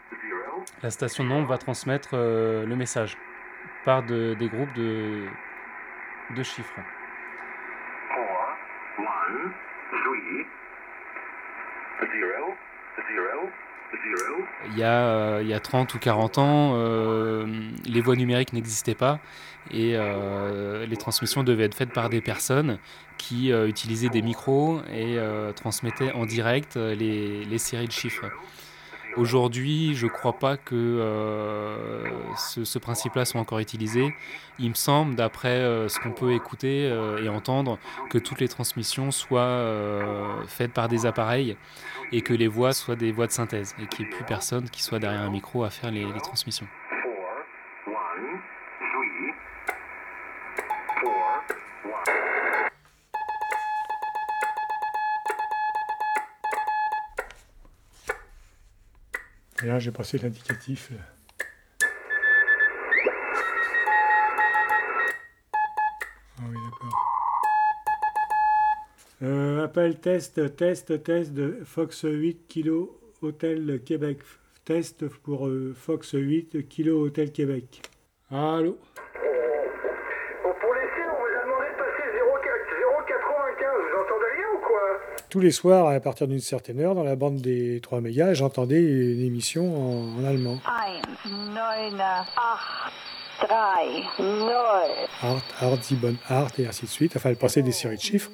la 0.84 0.90
station 0.90 1.24
de 1.24 1.30
nombre 1.30 1.48
va 1.48 1.56
transmettre 1.56 2.10
euh, 2.12 2.66
le 2.66 2.76
message 2.76 3.16
par 3.86 4.02
de- 4.02 4.34
des 4.38 4.48
groupes 4.48 4.72
de, 4.74 5.24
de 6.36 6.42
chiffres. 6.42 6.74
4, 8.10 8.18
1, 8.98 9.02
3, 9.02 9.14
0, 12.12 12.54
0, 13.08 13.50
0. 13.92 14.44
Il 14.72 14.78
y, 14.78 14.82
a, 14.82 15.06
euh, 15.06 15.38
il 15.42 15.48
y 15.48 15.54
a 15.54 15.60
30 15.60 15.94
ou 15.94 15.98
40 15.98 16.36
ans, 16.38 16.72
euh, 16.74 17.46
les 17.86 18.00
voix 18.02 18.14
numériques 18.16 18.52
n'existaient 18.52 18.94
pas 18.94 19.20
et 19.70 19.92
euh, 19.96 20.84
les 20.84 20.96
transmissions 20.98 21.42
devaient 21.44 21.64
être 21.64 21.74
faites 21.74 21.92
par 21.94 22.10
des 22.10 22.20
personnes 22.20 22.78
qui 23.16 23.50
utilisaient 23.52 24.10
des 24.10 24.20
micros 24.20 24.80
et 24.92 25.16
transmettaient 25.56 26.12
en 26.12 26.26
direct 26.26 26.76
les, 26.76 27.44
les 27.46 27.58
séries 27.58 27.86
de 27.86 27.92
chiffres. 27.92 28.26
Aujourd'hui, 29.16 29.94
je 29.94 30.06
ne 30.06 30.10
crois 30.10 30.32
pas 30.32 30.56
que 30.56 30.74
euh, 30.74 32.04
ce, 32.36 32.78
principe-là 32.78 33.24
soit 33.24 33.40
encore 33.40 33.60
utilisé. 33.60 34.12
Il 34.58 34.70
me 34.70 34.74
semble, 34.74 35.14
d'après 35.14 35.60
euh, 35.60 35.88
ce 35.88 36.00
qu'on 36.00 36.10
peut 36.10 36.32
écouter 36.32 36.88
euh, 36.90 37.22
et 37.22 37.28
entendre, 37.28 37.78
que 38.10 38.18
toutes 38.18 38.40
les 38.40 38.48
transmissions 38.48 39.12
soient 39.12 39.64
faites 40.48 40.72
par 40.72 40.88
des 40.88 41.06
appareils 41.06 41.56
et 42.12 42.22
que 42.22 42.34
les 42.34 42.48
voix 42.48 42.72
soient 42.72 42.96
des 42.96 43.12
voix 43.12 43.26
de 43.26 43.32
synthèse 43.32 43.74
et 43.80 43.86
qu'il 43.86 44.06
n'y 44.06 44.12
ait 44.12 44.14
plus 44.14 44.24
personne 44.24 44.68
qui 44.68 44.82
soit 44.82 44.98
derrière 44.98 45.22
un 45.22 45.30
micro 45.30 45.62
à 45.62 45.70
faire 45.70 45.92
les 45.92 46.06
transmissions. 46.22 46.66
Et 59.64 59.66
là, 59.66 59.78
j'ai 59.78 59.92
passé 59.92 60.18
l'indicatif. 60.18 60.90
Ah. 66.38 66.42
Euh, 69.22 69.64
appel 69.64 69.98
test, 70.00 70.54
test, 70.56 71.02
test 71.02 71.32
de 71.32 71.60
Fox 71.64 72.02
8 72.02 72.46
Kilo 72.46 73.00
Hôtel 73.22 73.80
Québec. 73.82 74.18
Test 74.66 75.08
pour 75.08 75.46
euh, 75.46 75.72
Fox 75.74 76.10
8 76.12 76.68
Kilo 76.68 77.00
Hôtel 77.00 77.32
Québec. 77.32 77.80
Allô 78.30 78.76
Pour 80.42 80.74
les 80.74 80.88
films, 80.90 81.08
on 81.08 81.20
vous 81.20 81.38
a 81.38 81.42
demandé 81.42 81.68
de 81.72 81.78
passer 81.78 82.04
0,95. 82.12 82.20
Vous 83.80 83.96
entendez 84.02 84.30
rien 84.36 84.48
ou 84.52 84.58
quoi 84.58 85.00
Tous 85.34 85.40
les 85.40 85.50
soirs, 85.50 85.88
à 85.88 85.98
partir 85.98 86.28
d'une 86.28 86.38
certaine 86.38 86.78
heure, 86.78 86.94
dans 86.94 87.02
la 87.02 87.16
bande 87.16 87.40
des 87.40 87.80
3 87.80 88.00
mégas, 88.00 88.34
j'entendais 88.34 88.80
une 88.80 89.20
émission 89.20 89.64
en, 89.66 90.20
en 90.20 90.24
allemand. 90.24 90.60
1, 91.26 91.28
9, 91.54 91.90
8, 91.90 91.96
3, 93.40 93.48
0. 94.16 94.28
Art, 95.22 95.42
Art, 95.60 95.82
Zibon, 95.82 96.14
Art, 96.28 96.52
et 96.56 96.68
ainsi 96.68 96.84
de 96.84 96.90
suite. 96.90 97.16
Enfin, 97.16 97.30
elle 97.30 97.36
passait 97.36 97.62
des 97.62 97.72
séries 97.72 97.96
de 97.96 98.00
chiffres. 98.00 98.30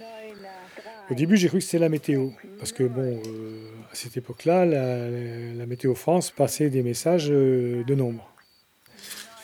Au 1.10 1.14
début, 1.14 1.38
j'ai 1.38 1.48
cru 1.48 1.60
que 1.60 1.64
c'était 1.64 1.78
la 1.78 1.88
météo. 1.88 2.28
Parce 2.58 2.72
que, 2.72 2.82
bon, 2.82 3.18
euh, 3.26 3.70
à 3.90 3.94
cette 3.94 4.18
époque-là, 4.18 4.66
la, 4.66 5.08
la 5.08 5.64
Météo 5.64 5.94
France 5.94 6.30
passait 6.30 6.68
des 6.68 6.82
messages 6.82 7.30
euh, 7.30 7.82
de 7.82 7.94
nombres. 7.94 8.30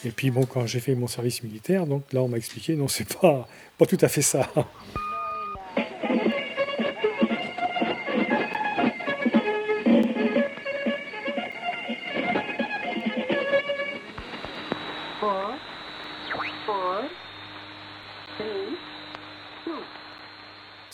Et 0.04 0.10
puis, 0.10 0.30
bon, 0.30 0.44
quand 0.44 0.66
j'ai 0.66 0.80
fait 0.80 0.94
mon 0.94 1.06
service 1.06 1.42
militaire, 1.42 1.86
donc 1.86 2.12
là, 2.12 2.22
on 2.22 2.28
m'a 2.28 2.36
expliqué, 2.36 2.76
non, 2.76 2.86
c'est 2.86 3.18
pas, 3.18 3.48
pas 3.78 3.86
tout 3.86 3.96
à 4.02 4.08
fait 4.08 4.20
ça. 4.20 4.46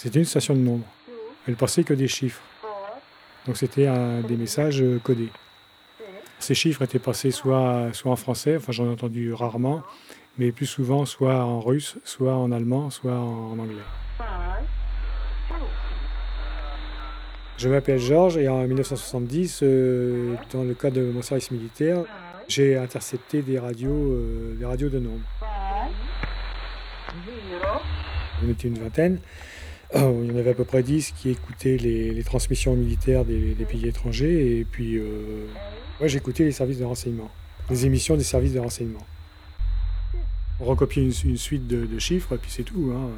C'était 0.03 0.19
une 0.19 0.25
station 0.25 0.55
de 0.55 0.59
nombres. 0.59 0.87
Elle 1.47 1.55
passait 1.55 1.85
que 1.85 1.95
des 1.95 2.09
chiffres. 2.09 2.43
Donc, 3.47 3.57
c'était 3.57 3.89
des 4.27 4.37
messages 4.37 4.83
euh, 4.83 4.99
codés. 4.99 5.29
Ces 6.41 6.57
chiffres 6.57 6.83
étaient 6.83 6.99
passés 6.99 7.31
soit, 7.31 7.91
soit 7.93 8.11
en 8.11 8.17
français, 8.17 8.57
enfin, 8.57 8.73
j'en 8.73 8.87
ai 8.87 8.91
entendu 8.91 9.33
rarement, 9.33 9.85
mais 10.39 10.51
plus 10.51 10.67
souvent, 10.67 11.07
soit 11.07 11.45
en 11.45 11.61
russe, 11.61 11.99
soit 12.03 12.35
en 12.35 12.51
allemand, 12.51 12.91
soit 12.91 13.15
en 13.15 13.57
anglais. 13.57 13.85
Je 17.59 17.69
m'appelle 17.69 18.01
Georges 18.01 18.39
et 18.39 18.49
en 18.49 18.67
1970, 18.67 19.61
euh, 19.63 20.35
dans 20.53 20.65
le 20.65 20.75
cadre 20.75 20.97
de 20.97 21.13
mon 21.13 21.23
service 21.23 21.53
militaire, 21.53 21.99
j'ai 22.49 22.77
intercepté 22.77 23.43
des 23.43 23.61
radios, 23.61 24.15
euh, 24.15 24.57
des 24.59 24.65
radios 24.65 24.89
de 24.89 24.99
zero, 24.99 25.13
On 28.45 28.51
était 28.51 28.67
une 28.67 28.81
vingtaine. 28.81 29.21
Il 29.95 30.01
y 30.01 30.33
en 30.33 30.37
avait 30.39 30.51
à 30.51 30.55
peu 30.55 30.65
près 30.65 30.83
10 30.83 31.13
qui 31.13 31.31
écoutaient 31.31 31.77
les, 31.77 32.23
transmissions 32.25 32.75
militaires 32.75 33.25
des, 33.25 33.55
pays 33.69 33.87
étrangers. 33.87 34.59
Et 34.59 34.65
puis, 34.65 34.97
euh, 34.97 35.47
moi, 36.01 36.09
j'écoutais 36.09 36.45
les 36.45 36.53
services 36.53 36.79
de 36.79 36.85
renseignement, 36.85 37.31
les 37.69 37.85
émissions 37.85 38.17
des 38.17 38.25
services 38.25 38.55
de 38.55 38.61
renseignement. 38.61 39.07
On 40.61 40.65
recopiait 40.65 41.03
une, 41.03 41.37
suite 41.37 41.67
de, 41.67 41.85
de 41.85 41.99
chiffres, 41.99 42.35
et 42.35 42.39
puis 42.39 42.51
c'est 42.51 42.63
tout. 42.63 42.93
Hein. 42.95 43.11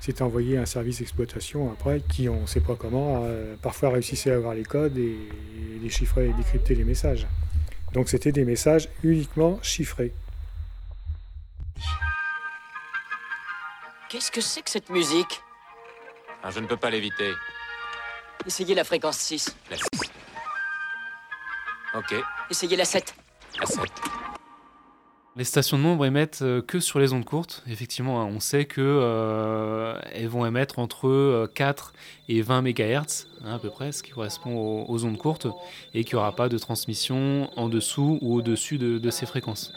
C'était 0.00 0.22
envoyé 0.22 0.58
à 0.58 0.62
un 0.62 0.66
service 0.66 0.98
d'exploitation 0.98 1.72
après, 1.72 2.02
qui, 2.08 2.28
on 2.28 2.42
ne 2.42 2.46
sait 2.46 2.60
pas 2.60 2.74
comment, 2.74 3.22
euh, 3.24 3.54
parfois 3.62 3.90
réussissait 3.90 4.30
à 4.32 4.36
avoir 4.36 4.54
les 4.54 4.64
codes 4.64 4.98
et, 4.98 5.16
et 5.76 5.78
déchiffrer 5.80 6.28
et 6.28 6.32
décrypter 6.32 6.74
les 6.74 6.84
messages. 6.84 7.26
Donc, 7.94 8.08
c'était 8.08 8.32
des 8.32 8.44
messages 8.44 8.88
uniquement 9.02 9.58
chiffrés. 9.62 10.12
Qu'est-ce 14.10 14.30
que 14.30 14.40
c'est 14.40 14.62
que 14.62 14.70
cette 14.70 14.90
musique? 14.90 15.40
Ah, 16.42 16.50
je 16.50 16.60
ne 16.60 16.66
peux 16.66 16.76
pas 16.76 16.90
l'éviter. 16.90 17.32
Essayez 18.46 18.74
la 18.74 18.84
fréquence 18.84 19.18
6. 19.18 19.56
La 19.70 19.76
6. 19.76 19.84
Ok, 21.94 22.14
Essayez 22.50 22.76
la 22.76 22.84
7. 22.84 23.14
la 23.60 23.66
7. 23.66 23.82
Les 25.36 25.44
stations 25.44 25.78
de 25.78 25.82
nombre 25.84 26.04
émettent 26.04 26.42
euh, 26.42 26.60
que 26.62 26.80
sur 26.80 26.98
les 26.98 27.12
ondes 27.12 27.24
courtes. 27.24 27.62
Effectivement, 27.68 28.20
hein, 28.20 28.28
on 28.28 28.40
sait 28.40 28.64
que 28.64 28.80
euh, 28.80 29.96
elles 30.12 30.26
vont 30.26 30.44
émettre 30.44 30.80
entre 30.80 31.06
euh, 31.06 31.46
4 31.54 31.92
et 32.28 32.42
20 32.42 32.62
MHz, 32.62 33.28
hein, 33.44 33.54
à 33.54 33.58
peu 33.60 33.70
près, 33.70 33.92
ce 33.92 34.02
qui 34.02 34.10
correspond 34.10 34.56
aux, 34.56 34.86
aux 34.88 35.04
ondes 35.04 35.16
courtes, 35.18 35.46
et 35.94 36.02
qu'il 36.02 36.16
n'y 36.16 36.20
aura 36.20 36.34
pas 36.34 36.48
de 36.48 36.58
transmission 36.58 37.50
en 37.56 37.68
dessous 37.68 38.18
ou 38.20 38.34
au-dessus 38.36 38.78
de, 38.78 38.98
de 38.98 39.10
ces 39.10 39.26
fréquences. 39.26 39.72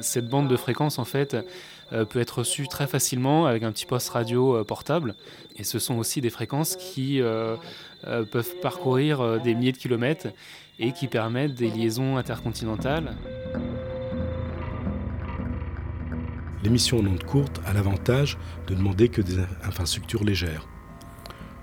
Cette 0.00 0.28
bande 0.28 0.48
de 0.48 0.56
fréquences, 0.56 0.98
en 0.98 1.04
fait, 1.04 1.36
euh, 1.92 2.04
peut 2.06 2.20
être 2.20 2.38
reçue 2.38 2.68
très 2.68 2.86
facilement 2.86 3.46
avec 3.46 3.62
un 3.62 3.72
petit 3.72 3.84
poste 3.84 4.08
radio 4.10 4.56
euh, 4.56 4.64
portable. 4.64 5.14
Et 5.56 5.64
ce 5.64 5.78
sont 5.78 5.96
aussi 5.96 6.20
des 6.20 6.30
fréquences 6.30 6.76
qui 6.76 7.20
euh, 7.20 7.56
peuvent 8.02 8.56
parcourir 8.62 9.40
des 9.40 9.54
milliers 9.54 9.72
de 9.72 9.76
kilomètres 9.76 10.28
et 10.78 10.92
qui 10.92 11.06
permettent 11.06 11.54
des 11.54 11.68
liaisons 11.68 12.16
intercontinentales. 12.16 13.14
L'émission 16.64 16.98
en 17.00 17.06
ondes 17.06 17.24
courtes 17.24 17.60
a 17.66 17.72
l'avantage 17.72 18.38
de 18.68 18.74
demander 18.74 19.08
que 19.08 19.20
des 19.20 19.38
infrastructures 19.64 20.24
légères. 20.24 20.68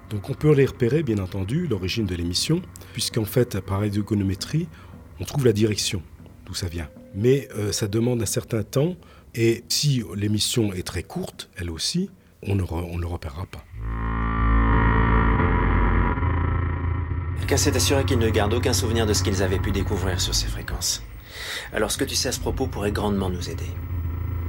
Donc 0.10 0.30
on 0.30 0.34
peut 0.34 0.54
les 0.54 0.66
repérer, 0.66 1.04
bien 1.04 1.20
entendu, 1.20 1.68
l'origine 1.68 2.06
de 2.06 2.16
l'émission, 2.16 2.62
puisqu'en 2.94 3.26
fait, 3.26 3.60
par 3.62 3.80
radiogonométrie, 3.80 4.68
on 5.20 5.24
trouve 5.24 5.46
la 5.46 5.54
direction, 5.54 6.02
d'où 6.46 6.54
ça 6.54 6.68
vient. 6.68 6.90
Mais 7.20 7.50
euh, 7.58 7.74
ça 7.74 7.90
demande 7.90 8.22
un 8.22 8.26
certain 8.26 8.64
temps, 8.64 8.96
et 9.36 9.66
si 9.68 10.04
l'émission 10.16 10.72
est 10.72 10.88
très 10.88 11.04
courte, 11.04 11.50
elle 11.58 11.70
aussi, 11.70 12.10
on 12.44 12.56
ne, 12.56 12.64
repérera 12.64 13.46
pas. 13.46 13.66
Quelqu'un 17.40 17.58
s'est 17.58 17.76
assuré 17.76 18.06
qu'ils 18.06 18.20
ne 18.20 18.30
gardent 18.30 18.54
aucun 18.54 18.72
souvenir 18.72 19.06
de 19.06 19.12
ce 19.12 19.24
qu'ils 19.24 19.44
avaient 19.44 19.60
pu 19.60 19.72
découvrir 19.72 20.22
sur 20.22 20.34
ces 20.34 20.48
fréquences. 20.48 21.04
Alors 21.74 21.92
ce 21.92 21.98
que 21.98 22.06
tu 22.06 22.16
sais 22.16 22.30
à 22.30 22.32
ce 22.32 22.40
propos 22.40 22.68
pourrait 22.68 22.94
grandement 22.94 23.30
nous 23.30 23.50
aider. 23.50 23.70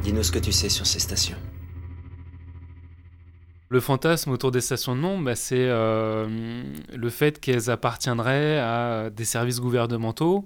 Dis-nous 0.02 0.22
ce 0.22 0.30
que 0.30 0.38
tu 0.38 0.52
sais 0.52 0.68
sur 0.68 0.86
ces 0.86 1.00
stations. 1.00 1.38
Le 3.72 3.78
fantasme 3.78 4.32
autour 4.32 4.50
des 4.50 4.60
stations 4.60 4.96
de 4.96 5.00
nombres, 5.00 5.26
bah, 5.26 5.36
c'est 5.36 5.54
euh, 5.68 6.64
le 6.92 7.08
fait 7.08 7.38
qu'elles 7.38 7.70
appartiendraient 7.70 8.58
à 8.58 9.10
des 9.10 9.24
services 9.24 9.60
gouvernementaux 9.60 10.44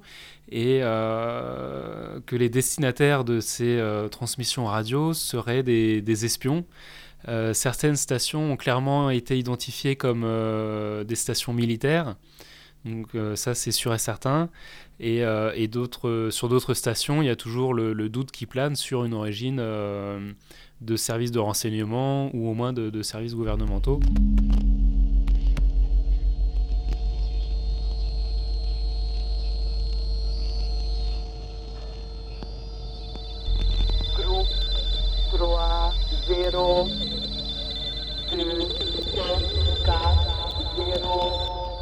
et 0.51 0.81
euh, 0.83 2.21
que 2.27 2.37
les 2.37 2.51
destinataires 2.51 3.25
de 3.25 3.41
ces 3.41 3.79
euh, 3.79 4.09
transmissions 4.09 4.67
radio 4.67 5.15
seraient 5.15 5.63
des, 5.63 6.25
espions. 6.27 6.67
Certaines 7.55 7.97
stations 7.97 8.53
ont 8.53 8.57
clairement 8.59 9.09
été 9.09 9.39
identifiées 9.39 9.97
comme 9.97 10.27
des 11.07 11.15
stations 11.15 11.55
militaires, 11.55 12.17
donc 12.85 13.09
ça 13.35 13.55
c'est 13.55 13.73
sûr 13.73 13.95
et 13.95 13.99
certain. 13.99 14.51
Et, 15.01 15.21
sur 16.31 16.49
d'autres 16.51 16.75
stations, 16.75 17.23
il 17.23 17.27
y 17.27 17.31
a 17.31 17.37
toujours 17.37 17.73
le, 17.73 18.09
doute 18.11 18.31
qui 18.31 18.45
plane 18.45 18.77
sur 18.77 19.05
une 19.05 19.15
origine 19.15 19.59
de 20.85 20.97
services 20.97 21.31
de 21.31 21.39
renseignement 21.39 22.31
ou 22.35 22.49
au 22.49 22.55
moins 22.55 22.73
de, 22.73 23.03
services 23.03 23.35
gouvernementaux. 23.35 24.01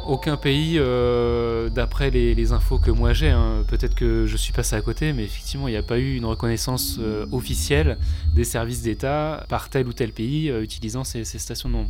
Aucun 0.05 0.35
pays, 0.35 0.75
euh, 0.77 1.69
d'après 1.69 2.09
les, 2.09 2.51
infos 2.51 2.77
que 2.77 2.91
moi 2.91 3.13
j'ai, 3.13 3.29
hein, 3.29 3.63
peut-être 3.67 3.95
que 3.95 4.25
je 4.25 4.35
suis 4.35 4.51
passé 4.51 4.75
à 4.75 4.81
côté, 4.81 5.13
mais 5.13 5.23
effectivement, 5.23 5.67
il 5.69 5.71
n'y 5.71 5.77
a 5.77 5.83
pas 5.83 5.97
eu 5.97 6.15
une 6.15 6.25
reconnaissance 6.25 6.97
euh, 6.99 7.25
officielle 7.31 7.97
des 8.35 8.43
services 8.43 8.81
d'État 8.81 9.45
par 9.47 9.69
tel 9.69 9.87
ou 9.87 9.93
tel 9.93 10.11
pays 10.11 10.49
euh, 10.49 10.61
utilisant 10.61 11.05
ces, 11.05 11.23
stations 11.23 11.69
de 11.69 11.73
nombre. 11.73 11.89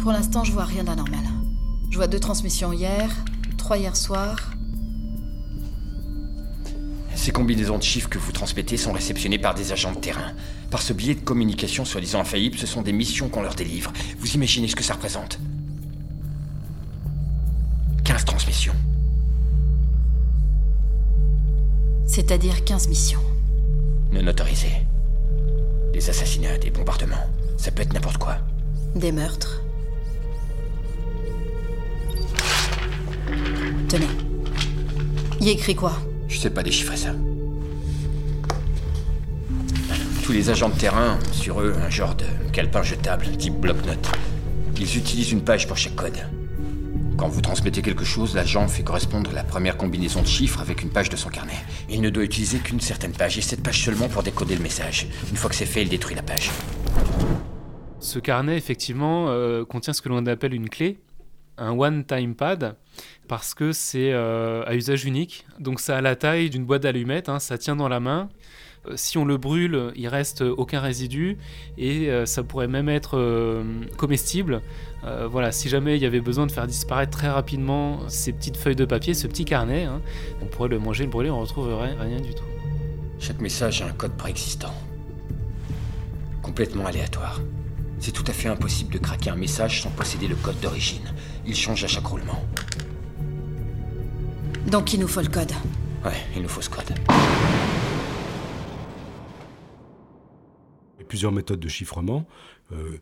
Pour 0.00 0.12
l'instant, 0.12 0.42
je 0.42 0.52
vois 0.52 0.64
rien 0.64 0.84
d'anormal. 0.84 1.24
Je 1.90 1.96
vois 1.96 2.08
deux 2.08 2.20
transmissions 2.20 2.72
hier, 2.72 3.10
trois 3.56 3.78
hier 3.78 3.94
soir, 3.96 4.36
ces 7.28 7.32
combinaisons 7.32 7.76
de 7.76 7.82
chiffres 7.82 8.08
que 8.08 8.16
vous 8.16 8.32
transmettez 8.32 8.78
sont 8.78 8.92
réceptionnées 8.92 9.38
par 9.38 9.52
des 9.52 9.70
agents 9.70 9.92
de 9.92 9.98
terrain. 9.98 10.32
Par 10.70 10.80
ce 10.80 10.94
biais 10.94 11.14
de 11.14 11.20
communication 11.20 11.84
soi-disant 11.84 12.20
infaillible, 12.20 12.56
ce 12.56 12.66
sont 12.66 12.80
des 12.80 12.92
missions 12.92 13.28
qu'on 13.28 13.42
leur 13.42 13.54
délivre. 13.54 13.92
Vous 14.18 14.28
imaginez 14.28 14.66
ce 14.66 14.74
que 14.74 14.82
ça 14.82 14.94
représente? 14.94 15.38
15 18.02 18.24
transmissions. 18.24 18.72
C'est-à-dire 22.06 22.64
15 22.64 22.88
missions. 22.88 23.20
Non 24.10 24.26
autorisées. 24.26 24.86
Des 25.92 26.08
assassinats, 26.08 26.56
des 26.56 26.70
bombardements. 26.70 27.26
Ça 27.58 27.70
peut 27.70 27.82
être 27.82 27.92
n'importe 27.92 28.16
quoi. 28.16 28.38
Des 28.96 29.12
meurtres. 29.12 29.60
Tenez. 33.86 34.08
Y 35.42 35.50
écrit 35.50 35.74
quoi? 35.74 35.92
Je 36.28 36.38
sais 36.38 36.50
pas 36.50 36.62
déchiffrer 36.62 36.96
ça. 36.96 37.14
Tous 40.22 40.32
les 40.32 40.50
agents 40.50 40.68
de 40.68 40.78
terrain 40.78 41.18
ont 41.18 41.32
sur 41.32 41.60
eux 41.60 41.74
un 41.84 41.90
genre 41.90 42.14
de 42.14 42.26
calepin 42.52 42.82
jetable, 42.82 43.26
type 43.38 43.54
bloc-notes. 43.54 44.10
Ils 44.78 44.96
utilisent 44.96 45.32
une 45.32 45.42
page 45.42 45.66
pour 45.66 45.76
chaque 45.76 45.96
code. 45.96 46.18
Quand 47.16 47.28
vous 47.28 47.40
transmettez 47.40 47.82
quelque 47.82 48.04
chose, 48.04 48.36
l'agent 48.36 48.68
fait 48.68 48.84
correspondre 48.84 49.32
la 49.32 49.42
première 49.42 49.76
combinaison 49.76 50.22
de 50.22 50.26
chiffres 50.26 50.60
avec 50.60 50.82
une 50.82 50.90
page 50.90 51.08
de 51.08 51.16
son 51.16 51.30
carnet. 51.30 51.64
Il 51.88 52.00
ne 52.00 52.10
doit 52.10 52.22
utiliser 52.22 52.58
qu'une 52.58 52.78
certaine 52.78 53.12
page, 53.12 53.38
et 53.38 53.40
cette 53.40 53.62
page 53.62 53.82
seulement 53.82 54.08
pour 54.08 54.22
décoder 54.22 54.54
le 54.54 54.62
message. 54.62 55.08
Une 55.30 55.36
fois 55.36 55.50
que 55.50 55.56
c'est 55.56 55.66
fait, 55.66 55.82
il 55.82 55.88
détruit 55.88 56.14
la 56.14 56.22
page. 56.22 56.50
Ce 57.98 58.20
carnet, 58.20 58.56
effectivement, 58.56 59.30
euh, 59.30 59.64
contient 59.64 59.92
ce 59.92 60.00
que 60.00 60.08
l'on 60.08 60.24
appelle 60.26 60.54
une 60.54 60.68
clé, 60.68 61.00
un 61.56 61.72
one-time 61.72 62.36
pad 62.36 62.76
parce 63.28 63.54
que 63.54 63.72
c'est 63.72 64.12
euh, 64.12 64.64
à 64.66 64.74
usage 64.74 65.04
unique. 65.04 65.46
Donc 65.60 65.80
ça 65.80 65.98
a 65.98 66.00
la 66.00 66.16
taille 66.16 66.50
d'une 66.50 66.64
boîte 66.64 66.82
d'allumettes, 66.82 67.28
hein, 67.28 67.38
ça 67.38 67.58
tient 67.58 67.76
dans 67.76 67.88
la 67.88 68.00
main. 68.00 68.28
Euh, 68.86 68.94
si 68.96 69.18
on 69.18 69.24
le 69.24 69.36
brûle, 69.36 69.92
il 69.94 70.08
reste 70.08 70.40
aucun 70.42 70.80
résidu 70.80 71.36
et 71.76 72.10
euh, 72.10 72.26
ça 72.26 72.42
pourrait 72.42 72.68
même 72.68 72.88
être 72.88 73.62
comestible. 73.96 74.62
voilà, 75.30 75.52
si 75.52 75.68
jamais 75.68 75.96
il 75.96 76.02
y 76.02 76.06
avait 76.06 76.20
besoin 76.20 76.46
de 76.46 76.52
faire 76.52 76.66
disparaître 76.66 77.16
très 77.16 77.28
rapidement 77.28 78.00
ces 78.08 78.32
petites 78.32 78.56
feuilles 78.56 78.76
de 78.76 78.84
papier, 78.84 79.14
ce 79.14 79.26
petit 79.26 79.44
carnet, 79.44 79.84
hein, 79.84 80.00
on 80.42 80.46
pourrait 80.46 80.68
le 80.68 80.78
manger, 80.78 81.04
le 81.04 81.10
brûler, 81.10 81.30
on 81.30 81.40
retrouverait 81.40 81.94
rien 81.94 82.20
du 82.20 82.34
tout. 82.34 82.44
Chaque 83.20 83.40
message 83.40 83.82
a 83.82 83.86
un 83.86 83.92
code 83.92 84.16
préexistant, 84.16 84.74
complètement 86.42 86.86
aléatoire. 86.86 87.40
C'est 88.00 88.12
tout 88.12 88.24
à 88.28 88.32
fait 88.32 88.48
impossible 88.48 88.92
de 88.92 88.98
craquer 88.98 89.30
un 89.30 89.36
message 89.36 89.82
sans 89.82 89.90
posséder 89.90 90.28
le 90.28 90.36
code 90.36 90.58
d'origine. 90.60 91.12
Il 91.46 91.56
change 91.56 91.82
à 91.82 91.88
chaque 91.88 92.06
roulement. 92.06 92.40
Donc 94.70 94.92
il 94.92 95.00
nous 95.00 95.08
faut 95.08 95.22
le 95.22 95.28
code. 95.28 95.52
Ouais, 96.04 96.12
il 96.36 96.42
nous 96.42 96.48
faut 96.48 96.60
ce 96.60 96.68
code. 96.68 96.90
Il 100.96 101.00
y 101.00 101.02
a 101.02 101.06
plusieurs 101.06 101.32
méthodes 101.32 101.60
de 101.60 101.68
chiffrement. 101.68 102.26
Euh, 102.72 102.98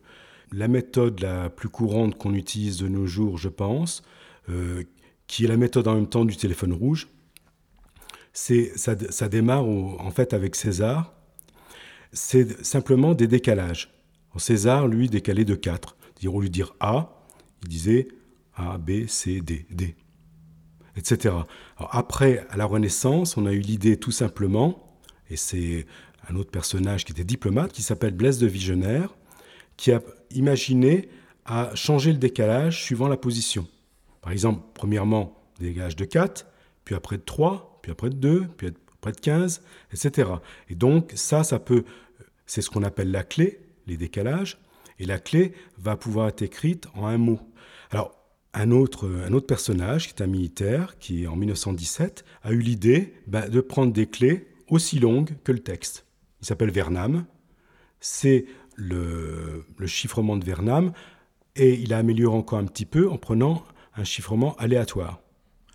la 0.53 0.69
méthode 0.69 1.19
la 1.19 1.49
plus 1.49 1.67
courante 1.67 2.17
qu'on 2.17 2.33
utilise 2.33 2.77
de 2.77 2.87
nos 2.87 3.05
jours, 3.05 3.37
je 3.37 3.49
pense, 3.49 4.01
euh, 4.49 4.83
qui 5.27 5.43
est 5.43 5.47
la 5.49 5.57
méthode 5.57 5.89
en 5.89 5.95
même 5.95 6.07
temps 6.07 6.23
du 6.23 6.37
téléphone 6.37 6.71
rouge, 6.71 7.09
c'est 8.31 8.71
ça, 8.77 8.95
ça 9.09 9.27
démarre 9.27 9.65
en 9.65 10.11
fait 10.11 10.33
avec 10.33 10.55
César. 10.55 11.13
C'est 12.13 12.63
simplement 12.65 13.13
des 13.13 13.27
décalages. 13.27 13.91
César, 14.37 14.87
lui, 14.87 15.09
décalait 15.09 15.45
de 15.45 15.55
4. 15.55 15.97
Au 16.27 16.39
lieu 16.39 16.47
de 16.47 16.53
dire 16.53 16.75
A, 16.79 17.25
il 17.63 17.69
disait 17.69 18.07
A, 18.55 18.77
B, 18.77 19.07
C, 19.07 19.41
D, 19.41 19.65
D, 19.69 19.95
etc. 20.97 21.35
après, 21.77 22.45
à 22.49 22.57
la 22.57 22.65
Renaissance, 22.65 23.37
on 23.37 23.45
a 23.45 23.53
eu 23.53 23.59
l'idée 23.59 23.97
tout 23.97 24.11
simplement, 24.11 24.97
et 25.29 25.37
c'est 25.37 25.85
un 26.29 26.35
autre 26.35 26.51
personnage 26.51 27.05
qui 27.05 27.11
était 27.11 27.23
diplomate, 27.23 27.71
qui 27.71 27.83
s'appelle 27.83 28.13
Blaise 28.13 28.39
de 28.39 28.47
Vigenère, 28.47 29.15
qui 29.77 29.91
a 29.91 30.01
imaginé 30.31 31.09
à 31.45 31.73
changer 31.75 32.11
le 32.11 32.17
décalage 32.17 32.83
suivant 32.83 33.07
la 33.07 33.17
position. 33.17 33.67
Par 34.21 34.31
exemple, 34.31 34.61
premièrement, 34.73 35.37
décalage 35.59 35.95
de 35.95 36.05
4, 36.05 36.45
puis 36.83 36.95
après 36.95 37.17
de 37.17 37.23
3, 37.23 37.79
puis 37.81 37.91
après 37.91 38.09
de 38.09 38.15
2, 38.15 38.47
puis 38.57 38.69
après 38.97 39.11
de 39.11 39.19
15, 39.19 39.61
etc. 39.93 40.29
Et 40.69 40.75
donc 40.75 41.13
ça, 41.15 41.43
ça 41.43 41.59
peut, 41.59 41.85
c'est 42.45 42.61
ce 42.61 42.69
qu'on 42.69 42.83
appelle 42.83 43.11
la 43.11 43.23
clé, 43.23 43.59
les 43.87 43.97
décalages, 43.97 44.59
et 44.99 45.05
la 45.05 45.19
clé 45.19 45.53
va 45.77 45.95
pouvoir 45.95 46.27
être 46.27 46.41
écrite 46.41 46.87
en 46.95 47.05
un 47.05 47.17
mot. 47.17 47.39
Alors, 47.91 48.16
un 48.61 48.71
autre, 48.71 49.39
personnage, 49.39 50.07
qui 50.07 50.13
est 50.15 50.23
un 50.23 50.27
militaire, 50.27 50.97
qui 50.99 51.27
en 51.27 51.35
1917 51.35 52.25
a 52.43 52.51
eu 52.51 52.59
l'idée 52.59 53.13
ben, 53.27 53.49
de 53.49 53.61
prendre 53.61 53.93
des 53.93 54.07
clés 54.07 54.47
aussi 54.67 54.99
longues 54.99 55.35
que 55.43 55.51
le 55.51 55.59
texte. 55.59 56.05
Il 56.41 56.47
s'appelle 56.47 56.71
Vernam. 56.71 57.25
C'est 57.99 58.45
le, 58.75 59.65
chiffrement 59.85 60.37
de 60.37 60.45
Vernam, 60.45 60.91
et 61.55 61.73
il 61.73 61.93
a 61.93 61.97
amélioré 61.97 62.35
encore 62.35 62.59
un 62.59 62.65
petit 62.65 62.85
peu 62.85 63.09
en 63.09 63.17
prenant 63.17 63.63
un 63.95 64.03
chiffrement 64.03 64.55
aléatoire. 64.57 65.19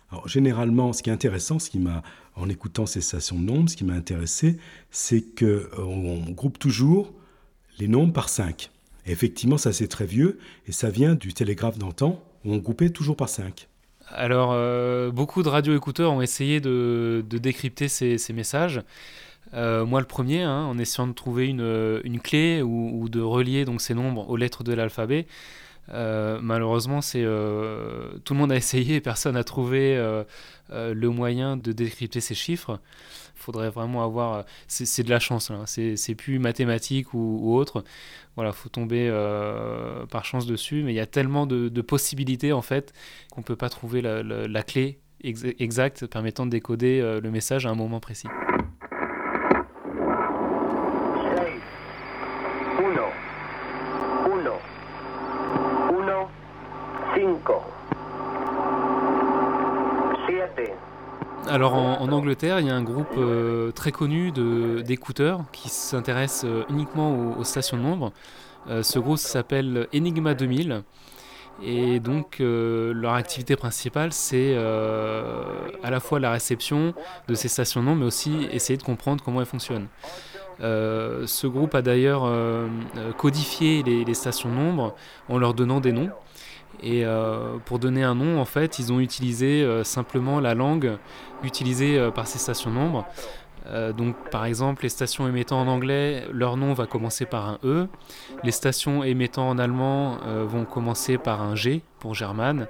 Alors, 0.09 0.27
généralement, 0.27 0.93
ce 0.93 1.03
qui 1.03 1.09
est 1.09 1.13
intéressant, 1.13 1.59
ce 1.59 1.69
qui 1.69 1.79
m'a, 1.79 2.03
en 2.35 2.47
écoutant 2.47 2.85
ces 2.85 3.01
stations 3.01 3.37
de 3.37 3.43
nombres, 3.43 3.69
ce 3.69 3.75
qui 3.75 3.83
m'a 3.83 3.93
intéressé, 3.93 4.57
c'est 4.91 5.21
qu'on 5.21 6.27
euh, 6.27 6.31
groupe 6.31 6.59
toujours 6.59 7.13
les 7.79 7.87
nombres 7.87 8.13
par 8.13 8.29
5. 8.29 8.71
Et 9.05 9.11
effectivement, 9.11 9.57
ça 9.57 9.73
c'est 9.73 9.87
très 9.87 10.05
vieux, 10.05 10.39
et 10.67 10.71
ça 10.71 10.89
vient 10.89 11.15
du 11.15 11.33
télégraphe 11.33 11.77
d'antan, 11.77 12.23
on 12.45 12.57
groupait 12.57 12.89
toujours 12.89 13.15
par 13.15 13.29
5. 13.29 13.67
Alors, 14.07 14.51
euh, 14.53 15.11
beaucoup 15.11 15.43
de 15.43 15.49
radio-écouteurs 15.49 16.11
ont 16.11 16.21
essayé 16.21 16.59
de, 16.59 17.23
décrypter 17.29 17.87
ces, 17.87 18.33
messages. 18.33 18.81
Euh, 19.53 19.85
moi, 19.85 19.99
le 19.99 20.07
premier, 20.07 20.41
hein, 20.41 20.63
en 20.63 20.77
essayant 20.77 21.07
de 21.07 21.13
trouver 21.13 21.47
une, 21.47 22.01
une 22.03 22.19
clé 22.19 22.61
ou, 22.61 23.07
de 23.09 23.21
relier 23.21 23.65
donc 23.65 23.81
ces 23.81 23.93
nombres 23.93 24.29
aux 24.29 24.37
lettres 24.37 24.63
de 24.63 24.73
l'alphabet. 24.73 25.25
Euh, 25.89 26.39
malheureusement, 26.41 27.01
c'est 27.01 27.23
tout 27.23 28.33
le 28.33 28.39
monde 28.39 28.51
a 28.51 28.55
essayé 28.55 29.01
personne 29.01 29.35
n'a 29.35 29.43
trouvé 29.43 29.95
le 30.69 31.09
moyen 31.09 31.57
de 31.57 31.71
décrypter 31.71 32.21
ces 32.21 32.35
chiffres 32.35 32.79
faudrait 33.43 33.69
vraiment 33.69 34.03
avoir. 34.03 34.33
Euh, 34.33 34.41
c'est 34.67 35.03
de 35.03 35.09
la 35.09 35.19
chance, 35.19 35.49
là. 35.51 35.63
C'est 35.65 36.15
plus 36.15 36.39
mathématique 36.39 37.13
ou, 37.13 37.55
autre. 37.55 37.83
Voilà, 38.35 38.51
faut 38.51 38.69
tomber 38.69 39.07
euh, 39.11 40.05
par 40.07 40.25
chance 40.25 40.45
dessus. 40.47 40.83
Mais 40.83 40.93
il 40.93 40.95
y 40.95 40.99
a 41.01 41.05
tellement 41.05 41.45
de, 41.45 41.81
possibilités, 41.81 42.53
en 42.53 42.61
fait, 42.61 42.93
qu'on 43.31 43.43
peut 43.43 43.55
pas 43.55 43.69
trouver 43.69 44.01
la, 44.01 44.63
clé 44.63 44.99
exacte 45.23 46.05
permettant 46.07 46.45
de 46.45 46.51
décoder 46.51 46.99
euh, 46.99 47.21
le 47.21 47.31
message 47.31 47.65
à 47.65 47.69
un 47.69 47.75
moment 47.75 47.99
précis. 47.99 48.27
Alors 61.47 61.73
en, 61.73 62.07
Il 62.41 62.47
y 62.47 62.69
a 62.71 62.75
un 62.75 62.81
groupe 62.81 63.15
euh, 63.17 63.71
très 63.71 63.91
connu 63.91 64.31
d'écouteurs 64.83 65.41
qui 65.51 65.69
s'intéresse 65.69 66.43
euh, 66.45 66.63
uniquement 66.67 67.37
aux, 67.37 67.43
stations 67.43 67.77
de 67.77 67.83
nombre. 67.83 68.11
Euh, 68.69 68.81
ce 68.81 68.97
groupe 68.97 69.19
s'appelle 69.19 69.87
Enigma 69.93 70.33
2000. 70.33 70.81
Et 71.61 71.99
donc 71.99 72.37
leur 72.39 73.13
activité 73.13 73.55
principale, 73.55 74.11
c'est 74.11 74.55
à 74.57 75.91
la 75.91 75.99
fois 75.99 76.19
la 76.19 76.31
réception 76.31 76.95
de 77.27 77.35
ces 77.35 77.47
stations 77.47 77.81
de 77.81 77.85
nombre, 77.85 77.99
mais 77.99 78.07
aussi 78.07 78.47
essayer 78.51 78.75
de 78.75 78.83
comprendre 78.83 79.23
comment 79.23 79.39
elles 79.39 79.45
fonctionnent. 79.45 79.87
ce 80.59 81.45
groupe 81.45 81.75
a 81.75 81.83
d'ailleurs 81.83 82.27
codifié 83.17 83.83
les, 83.83 84.03
les 84.03 84.13
stations 84.15 84.49
de 84.49 84.55
nombre 84.55 84.95
en 85.29 85.37
leur 85.37 85.53
donnant 85.53 85.79
des 85.79 85.91
noms. 85.91 86.09
Et 86.81 87.05
euh, 87.05 87.57
pour 87.65 87.79
donner 87.79 88.03
un 88.03 88.15
nom, 88.15 88.39
en 88.39 88.45
fait, 88.45 88.79
ils 88.79 88.91
ont 88.91 88.99
utilisé 88.99 89.63
euh, 89.63 89.83
simplement 89.83 90.39
la 90.39 90.53
langue 90.53 90.97
utilisée 91.43 91.97
euh, 91.97 92.11
par 92.11 92.27
ces 92.27 92.39
stations 92.39 92.71
nombres. 92.71 93.05
donc, 93.95 94.15
par 94.29 94.43
exemple, 94.43 94.83
les 94.83 94.89
stations 94.89 95.25
émettant 95.25 95.61
en 95.61 95.67
anglais, 95.67 96.25
leur 96.33 96.57
nom 96.57 96.73
va 96.73 96.85
commencer 96.85 97.25
par 97.25 97.47
un 97.47 97.59
E. 97.63 97.87
Les 98.43 98.51
stations 98.51 99.05
émettant 99.05 99.47
en 99.47 99.57
allemand 99.57 100.17
vont 100.45 100.65
commencer 100.65 101.17
par 101.17 101.41
un 101.41 101.55
G 101.55 101.81
pour 101.99 102.13
German. 102.13 102.67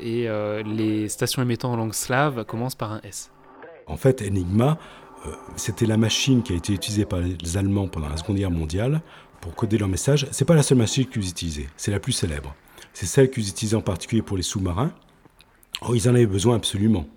Et 0.00 0.26
les 0.64 1.08
stations 1.08 1.42
émettant 1.42 1.70
en 1.70 1.76
langue 1.76 1.94
slave 1.94 2.44
commencent 2.44 2.74
par 2.74 2.90
un 2.90 3.00
S. 3.04 3.30
En 3.86 3.96
fait, 3.96 4.20
Enigma, 4.20 4.78
c'était 5.54 5.86
la 5.86 5.96
machine 5.96 6.42
qui 6.42 6.54
a 6.54 6.56
été 6.56 6.72
utilisée 6.72 7.04
par 7.04 7.20
les 7.20 7.56
Allemands 7.56 7.86
pendant 7.86 8.08
la 8.08 8.16
Seconde 8.16 8.38
Guerre 8.38 8.50
mondiale 8.50 9.00
pour 9.40 9.54
coder 9.54 9.78
leurs 9.78 9.88
messages. 9.88 10.26
C'est 10.32 10.44
pas 10.44 10.56
la 10.56 10.64
seule 10.64 10.78
machine 10.78 11.06
qu'ils 11.06 11.28
utilisaient, 11.28 11.68
c'est 11.76 11.92
la 11.92 12.00
plus 12.00 12.12
célèbre. 12.12 12.52
C'est 12.92 13.06
celle 13.06 13.30
qu'ils 13.30 13.48
utilisaient 13.48 13.76
en 13.76 13.82
particulier 13.82 14.22
pour 14.22 14.36
les 14.36 14.42
sous-marins. 14.42 14.92
Oh, 15.82 15.94
ils 15.94 16.08
en 16.08 16.14
avaient 16.14 16.26
besoin 16.26 16.56
absolument, 16.56 17.08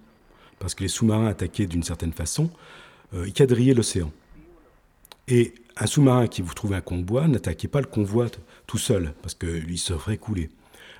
parce 0.59 0.73
que 0.73 0.83
les 0.83 0.89
sous-marins 0.89 1.27
attaquaient 1.27 1.67
d'une 1.67 1.83
certaine 1.83 2.13
façon, 2.13 2.49
euh, 3.13 3.27
ils 3.27 3.33
quadrillaient 3.33 3.73
l'océan. 3.73 4.11
Et 5.27 5.53
un 5.77 5.87
sous-marin 5.87 6.27
qui 6.27 6.41
vous 6.41 6.53
trouvait 6.53 6.75
un 6.75 6.81
convoi 6.81 7.27
n'attaquait 7.27 7.67
pas 7.67 7.81
le 7.81 7.87
convoi 7.87 8.27
tout 8.67 8.77
seul, 8.77 9.13
parce 9.21 9.35
qu'il 9.35 9.77
se 9.77 9.93
ferait 9.93 10.17
couler. 10.17 10.49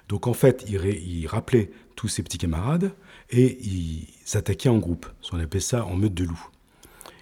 Donc 0.09 0.27
en 0.27 0.33
fait, 0.33 0.65
il, 0.67 0.75
il, 0.85 1.27
rappelait 1.27 1.71
tous 1.95 2.07
ses 2.07 2.21
petits 2.21 2.37
camarades 2.37 2.91
et 3.31 3.57
ils 3.65 4.07
s'attaquaient 4.23 4.69
en 4.69 4.77
groupe. 4.77 5.07
On 5.31 5.39
appelait 5.39 5.59
ça 5.59 5.85
en 5.85 5.95
meute 5.95 6.13
de 6.13 6.25
loup. 6.25 6.47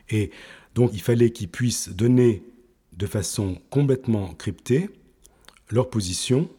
Et 0.09 0.31
donc 0.75 0.91
il 0.93 1.01
fallait 1.01 1.31
qu'ils 1.31 1.49
puissent 1.49 1.89
donner 1.89 2.43
de 2.97 3.07
façon 3.07 3.61
complètement 3.69 4.33
cryptée 4.33 4.89
leur 5.69 5.89
position. 5.89 6.49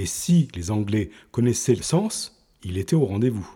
Et 0.00 0.06
si 0.06 0.48
les 0.54 0.70
Anglais 0.70 1.10
connaissaient 1.30 1.74
le 1.74 1.82
sens, 1.82 2.42
il 2.62 2.78
était 2.78 2.96
au 2.96 3.04
rendez-vous. 3.04 3.46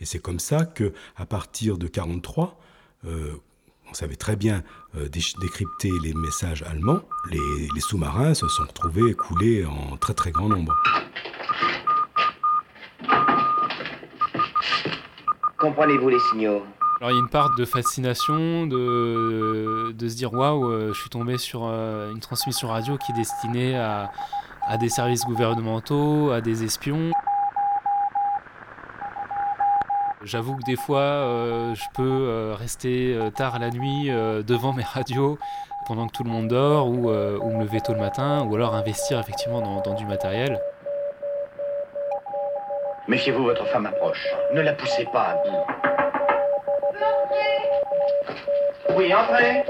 Et 0.00 0.04
c'est 0.04 0.18
comme 0.18 0.38
ça 0.38 0.66
que, 0.66 0.92
à 1.16 1.24
partir 1.24 1.78
de 1.78 1.86
43, 1.86 2.60
euh, 3.06 3.32
on 3.90 3.94
savait 3.94 4.16
très 4.16 4.36
bien 4.36 4.62
euh, 4.96 5.08
décrypter 5.08 5.90
les 6.02 6.12
messages 6.12 6.62
allemands. 6.64 7.00
Les, 7.30 7.38
les 7.74 7.80
sous-marins 7.80 8.34
se 8.34 8.46
sont 8.48 8.64
retrouvés 8.64 9.14
coulés 9.14 9.64
en 9.64 9.96
très 9.96 10.12
très 10.12 10.30
grand 10.30 10.50
nombre. 10.50 10.76
Comprenez-vous 15.56 16.10
les 16.10 16.20
signaux? 16.30 16.64
Alors 17.00 17.12
il 17.12 17.14
y 17.14 17.16
a 17.16 17.20
une 17.20 17.30
part 17.30 17.54
de 17.54 17.64
fascination, 17.64 18.66
de, 18.66 19.92
de 19.92 20.08
se 20.08 20.16
dire 20.16 20.34
waouh, 20.34 20.68
euh, 20.68 20.92
je 20.92 21.00
suis 21.00 21.10
tombé 21.10 21.38
sur 21.38 21.62
euh, 21.64 22.10
une 22.10 22.18
transmission 22.20 22.68
radio 22.68 22.98
qui 22.98 23.12
est 23.12 23.14
destinée 23.14 23.78
à, 23.78 24.10
à 24.68 24.76
des 24.76 24.88
services 24.88 25.24
gouvernementaux, 25.24 26.30
à 26.30 26.40
des 26.40 26.62
espions. 26.62 27.10
J'avoue 30.22 30.56
que 30.56 30.64
des 30.64 30.76
fois, 30.76 31.00
euh, 31.00 31.74
je 31.74 31.84
peux 31.94 32.52
rester 32.58 33.18
tard 33.36 33.58
la 33.58 33.70
nuit 33.70 34.08
devant 34.08 34.72
mes 34.72 34.82
radios 34.82 35.38
pendant 35.86 36.06
que 36.06 36.12
tout 36.12 36.24
le 36.24 36.30
monde 36.30 36.48
dort, 36.48 36.88
ou, 36.88 37.10
ou, 37.10 37.56
me 37.56 37.64
lever 37.64 37.80
tôt 37.80 37.94
le 37.94 38.00
matin, 38.00 38.44
ou 38.46 38.54
alors 38.54 38.74
investir 38.74 39.18
effectivement 39.18 39.62
dans, 39.62 39.80
dans 39.80 39.94
du 39.94 40.04
matériel. 40.04 40.60
Méfiez-vous, 43.08 43.42
votre 43.42 43.64
femme 43.68 43.86
approche. 43.86 44.26
Ne 44.52 44.60
la 44.60 44.74
poussez 44.74 45.06
pas 45.06 45.28
à 45.30 45.34
bout. 45.36 45.64
Oui, 48.96 49.14
entrez. 49.14 49.64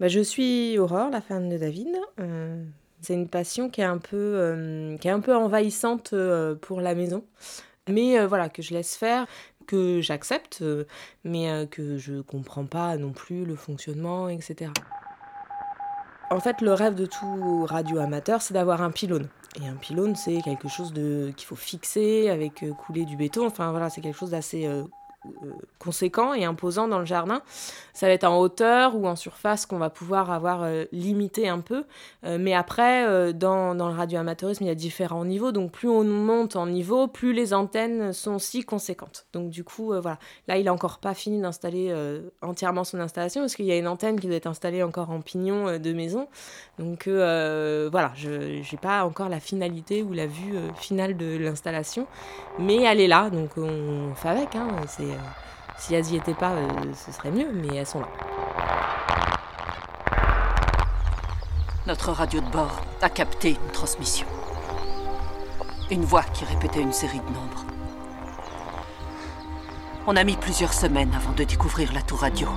Bah, 0.00 0.08
je 0.08 0.20
suis 0.20 0.78
Aurore, 0.78 1.10
la 1.10 1.20
femme 1.20 1.50
de 1.50 1.58
David. 1.58 1.94
Euh, 2.20 2.64
c'est 3.02 3.12
une 3.12 3.28
passion 3.28 3.68
qui 3.68 3.82
est 3.82 3.84
un 3.84 3.98
peu, 3.98 4.16
euh, 4.16 4.96
qui 4.96 5.08
est 5.08 5.10
un 5.10 5.20
peu 5.20 5.36
envahissante 5.36 6.14
euh, 6.14 6.54
pour 6.54 6.80
la 6.80 6.94
maison. 6.94 7.22
Mais 7.86 8.24
voilà, 8.24 8.48
que 8.48 8.62
je 8.62 8.72
laisse 8.72 8.96
faire, 8.96 9.26
que 9.66 10.00
j'accepte, 10.00 10.62
mais 11.24 11.66
que 11.70 11.98
je 11.98 12.20
comprends 12.20 12.64
pas 12.64 12.96
non 12.96 13.10
plus 13.10 13.44
le 13.44 13.56
fonctionnement, 13.56 14.28
etc. 14.28 14.70
En 16.30 16.38
fait, 16.38 16.60
le 16.60 16.72
rêve 16.72 16.94
de 16.94 17.06
tout 17.06 17.66
radio 17.66 17.98
amateur, 17.98 18.42
c'est 18.42 18.54
d'avoir 18.54 18.80
un 18.80 18.92
pylône. 18.92 19.28
Et 19.60 19.66
un 19.66 19.74
pylône, 19.74 20.14
c'est 20.14 20.40
quelque 20.42 20.68
chose 20.68 20.92
de 20.92 21.32
qu'il 21.36 21.48
faut 21.48 21.56
fixer 21.56 22.30
avec 22.30 22.64
couler 22.86 23.04
du 23.04 23.16
béton. 23.16 23.44
Enfin 23.46 23.72
voilà, 23.72 23.90
c'est 23.90 24.00
quelque 24.00 24.18
chose 24.18 24.30
d'assez 24.30 24.68
conséquent 25.78 26.34
et 26.34 26.44
imposant 26.44 26.88
dans 26.88 26.98
le 26.98 27.04
jardin. 27.04 27.42
Ça 27.92 28.06
va 28.06 28.12
être 28.12 28.24
en 28.24 28.38
hauteur 28.38 28.96
ou 28.96 29.06
en 29.06 29.16
surface 29.16 29.66
qu'on 29.66 29.78
va 29.78 29.90
pouvoir 29.90 30.30
avoir 30.30 30.62
euh, 30.62 30.84
limité 30.92 31.48
un 31.48 31.60
peu. 31.60 31.84
Euh, 32.24 32.38
mais 32.40 32.54
après, 32.54 33.32
dans, 33.34 33.74
dans, 33.74 33.88
le 33.88 33.94
radioamateurisme, 33.94 34.64
il 34.64 34.68
y 34.68 34.70
a 34.70 34.74
différents 34.74 35.24
niveaux. 35.24 35.52
Donc 35.52 35.72
plus 35.72 35.88
on 35.88 36.04
monte 36.04 36.56
en 36.56 36.66
niveau, 36.66 37.06
plus 37.06 37.32
les 37.32 37.52
antennes 37.52 38.12
sont 38.12 38.38
si 38.38 38.64
conséquentes. 38.64 39.26
Donc 39.32 39.50
du 39.50 39.64
coup, 39.64 39.92
voilà. 40.00 40.18
Là, 40.48 40.56
il 40.58 40.64
n'a 40.64 40.72
encore 40.72 40.98
pas 40.98 41.14
fini 41.14 41.40
d'installer 41.40 41.94
entièrement 42.42 42.84
son 42.84 43.00
installation 43.00 43.42
parce 43.42 43.54
qu'il 43.54 43.66
y 43.66 43.72
a 43.72 43.76
une 43.76 43.88
antenne 43.88 44.18
qui 44.18 44.26
doit 44.26 44.36
être 44.36 44.46
installée 44.46 44.82
encore 44.82 45.10
en 45.10 45.20
pignon 45.20 45.78
de 45.78 45.92
maison. 45.92 46.28
Donc 46.78 47.08
voilà, 47.08 48.12
je 48.16 48.30
n'ai 48.30 48.78
pas 48.80 49.04
encore 49.04 49.28
la 49.28 49.40
finalité 49.40 50.02
ou 50.02 50.12
la 50.12 50.26
vue 50.26 50.54
finale 50.76 51.16
de 51.16 51.36
l'installation. 51.36 52.06
Mais 52.58 52.82
elle 52.82 53.00
est 53.00 53.08
là, 53.08 53.30
donc 53.30 53.50
on 53.56 54.14
fait 54.14 54.28
avec. 54.28 54.54
Hein, 54.54 54.68
c'est 54.86 55.09
euh, 55.10 55.18
si 55.78 55.94
elles 55.94 56.04
n'y 56.04 56.16
étaient 56.16 56.34
pas, 56.34 56.50
euh, 56.50 56.68
ce 56.94 57.12
serait 57.12 57.30
mieux, 57.30 57.50
mais 57.52 57.76
elles 57.76 57.86
sont 57.86 58.00
là. 58.00 58.08
Notre 61.86 62.12
radio 62.12 62.40
de 62.40 62.50
bord 62.50 62.82
a 63.02 63.08
capté 63.08 63.50
une 63.50 63.72
transmission. 63.72 64.26
Une 65.90 66.04
voix 66.04 66.22
qui 66.22 66.44
répétait 66.44 66.80
une 66.80 66.92
série 66.92 67.18
de 67.20 67.24
nombres. 67.24 67.64
On 70.06 70.16
a 70.16 70.24
mis 70.24 70.36
plusieurs 70.36 70.72
semaines 70.72 71.12
avant 71.14 71.32
de 71.32 71.44
découvrir 71.44 71.92
la 71.92 72.02
tour 72.02 72.20
radio. 72.20 72.48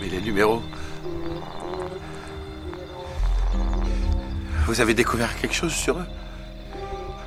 Mais 0.00 0.08
les 0.08 0.20
numéros. 0.20 0.62
Vous 4.66 4.80
avez 4.80 4.94
découvert 4.94 5.36
quelque 5.36 5.54
chose 5.54 5.74
sur 5.74 5.98
eux? 5.98 6.06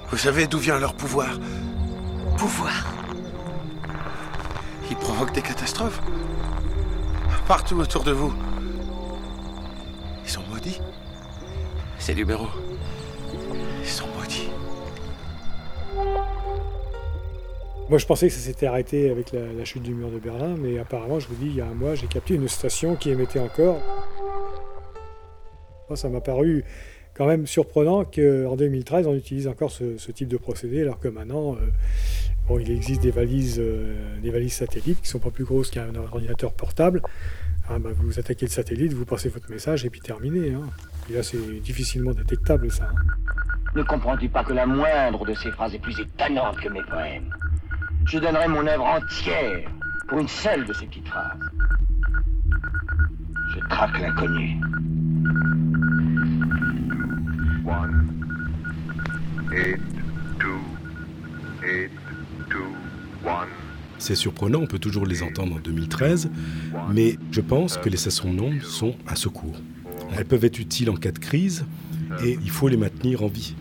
Vous 0.10 0.17
savez 0.17 0.48
d'où 0.48 0.58
vient 0.58 0.80
leur 0.80 0.93
pouvoir 0.93 1.38
Pouvoir 2.38 2.93
Ils 4.89 4.96
provoquent 4.96 5.34
des 5.34 5.41
catastrophes. 5.41 6.02
Partout 7.48 7.80
autour 7.80 8.04
de 8.04 8.12
vous. 8.12 8.34
Ils 10.24 10.30
sont 10.30 10.43
maudits. 10.50 10.80
Ces 12.00 12.15
numéros. 12.15 12.48
Ils 13.82 13.88
sont 13.88 14.08
maudits. 14.17 14.50
Moi, 17.89 17.98
je 17.98 18.06
pensais 18.06 18.28
que 18.28 18.34
ça 18.34 18.39
s'était 18.39 18.67
arrêté 18.67 19.10
avec 19.10 19.32
la, 19.32 19.52
la, 19.54 19.65
chute 19.65 19.84
du 19.84 19.93
mur 19.93 20.10
de 20.10 20.20
Berlin, 20.20 20.56
mais 20.58 20.80
apparemment, 20.80 21.20
je 21.20 21.28
vous 21.28 21.36
dis, 21.36 21.48
il 21.48 21.56
y 21.56 21.62
a 21.62 21.65
un 21.65 21.74
mois, 21.74 21.96
j'ai 21.96 22.08
capté 22.08 22.36
une 22.36 22.48
station 22.48 22.96
qui 22.96 23.10
émettait 23.10 23.39
encore. 23.39 23.82
Moi, 25.89 25.96
ça 25.96 26.10
m'a 26.10 26.20
paru 26.20 26.65
quand 27.17 27.25
même 27.25 27.47
surprenant 27.47 28.06
qu'en 28.06 28.56
2013, 28.56 29.08
on 29.08 29.15
utilise 29.15 29.47
encore 29.47 29.71
ce, 29.71 30.12
type 30.12 30.27
de 30.27 30.38
procédé, 30.38 30.82
alors 30.82 30.99
que 30.99 31.08
maintenant, 31.08 31.53
euh, 31.56 31.67
bon, 32.47 32.60
il 32.60 32.69
existe 32.69 33.01
des 33.01 33.12
valises, 33.12 33.60
euh, 33.60 34.19
des 34.21 34.30
valises 34.30 34.53
satellites 34.53 35.01
qui 35.01 35.10
sont 35.10 35.19
pas 35.19 35.32
plus 35.32 35.43
grosses 35.43 35.71
qu'un 35.71 35.95
ordinateur 35.95 36.53
portable. 36.53 37.01
Ah, 37.69 37.80
bah, 37.80 37.89
vous 37.93 38.19
attaquez 38.19 38.45
le 38.45 38.51
satellite, 38.51 38.93
vous 38.93 39.06
passez 39.06 39.30
votre 39.30 39.49
message 39.49 39.84
et 39.84 39.89
puis 39.89 39.99
terminé. 39.99 40.53
Hein. 40.53 40.69
Et 41.10 41.13
là, 41.13 41.23
c'est 41.23 41.60
difficilement 41.60 42.12
détectable, 42.12 42.71
ça. 42.71 42.86
Hein. 42.86 42.95
Ne 43.75 43.84
comprends-tu 43.84 44.30
pas 44.30 44.43
que 44.43 44.53
la 44.53 44.65
moindre 44.65 45.25
de 45.25 45.34
ces 45.34 45.51
phrases 45.51 45.73
est 45.73 45.80
plus 45.80 45.99
étonnante 45.99 46.58
que 46.58 46.69
mes 46.69 46.84
poèmes? 46.84 47.34
Je 48.06 48.19
donnerais 48.19 48.47
mon 48.47 48.65
œuvre 48.65 48.86
entière 48.86 49.69
pour 50.08 50.19
une 50.19 50.27
seule 50.27 50.65
de 50.65 50.73
ces 50.73 50.86
petites 50.86 51.08
phrases. 51.08 51.39
Je 53.53 53.60
traque 53.69 53.99
l'inconnu. 53.99 54.58
C'est 63.99 64.15
surprenant, 64.15 64.60
on 64.60 64.67
peut 64.67 64.80
toujours 64.80 65.06
les 65.06 65.21
entendre 65.21 65.56
en 65.56 65.60
2013, 65.60 66.30
mais 66.93 67.17
je 67.32 67.41
pense 67.41 67.77
que 67.77 67.89
les 67.89 67.97
stations 67.97 68.32
nombres 68.32 68.63
sont 68.63 68.95
un 69.08 69.15
secours. 69.15 69.60
Elles 70.15 70.25
peuvent 70.25 70.45
être 70.45 70.60
utiles 70.60 70.89
en 70.89 70.95
cas 70.95 71.12
de 71.12 71.19
crise 71.19 71.65
et 72.23 72.38
il 72.41 72.49
faut 72.49 72.67
les 72.67 72.77
maintenir 72.77 73.23
en 73.23 73.27
vie. 73.27 73.56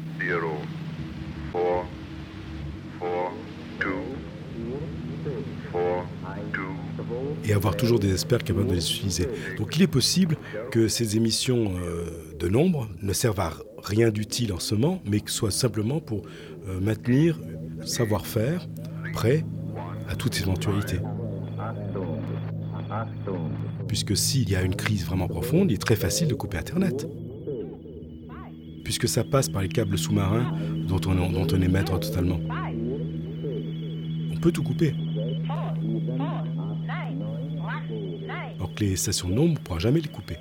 et 7.44 7.52
avoir 7.52 7.76
toujours 7.76 7.98
des 7.98 8.12
experts 8.12 8.44
capables 8.44 8.66
de 8.66 8.74
les 8.74 8.90
utiliser. 8.90 9.28
Donc 9.56 9.76
il 9.76 9.82
est 9.82 9.86
possible 9.86 10.36
que 10.70 10.88
ces 10.88 11.16
émissions 11.16 11.74
euh, 11.78 12.34
de 12.38 12.48
nombre 12.48 12.88
ne 13.02 13.12
servent 13.12 13.40
à 13.40 13.52
rien 13.87 14.11
d'utile 14.11 14.53
en 14.53 14.59
ce 14.59 14.75
moment, 14.75 15.01
mais 15.07 15.20
que 15.20 15.31
soit 15.31 15.51
simplement 15.51 16.01
pour 16.01 16.22
euh, 16.68 16.81
maintenir 16.81 17.38
savoir-faire 17.85 18.66
prêt 19.12 19.44
à 20.09 20.16
toute 20.16 20.38
éventualité. 20.40 20.99
Puisque 23.88 24.16
s'il 24.16 24.51
y 24.51 24.57
a 24.57 24.62
une 24.62 24.75
crise 24.75 25.05
vraiment 25.05 25.29
profonde, 25.29 25.70
il 25.70 25.75
est 25.75 25.79
très 25.79 25.96
facile 25.96 26.29
de 26.29 26.35
couper 26.35 26.59
Internet. 26.59 27.09
Puisque 28.85 29.09
ça 29.09 29.25
passe 29.25 29.49
par 29.49 29.62
les 29.62 29.68
câbles 29.68 29.99
sous-marins 29.99 30.53
dont 30.87 31.01
on, 31.07 31.61
est 31.61 31.68
maître 31.68 31.99
totalement. 31.99 32.40
On 34.33 34.37
peut 34.37 34.53
tout 34.53 34.62
couper. 34.62 34.94
Que 38.77 38.85
les 38.85 38.96
stations 38.96 39.31
de 39.31 39.33
nombre, 39.33 39.55
ne 39.55 39.57
pourra 39.57 39.79
jamais 39.79 40.01
les 40.01 40.09
couper. 40.09 40.37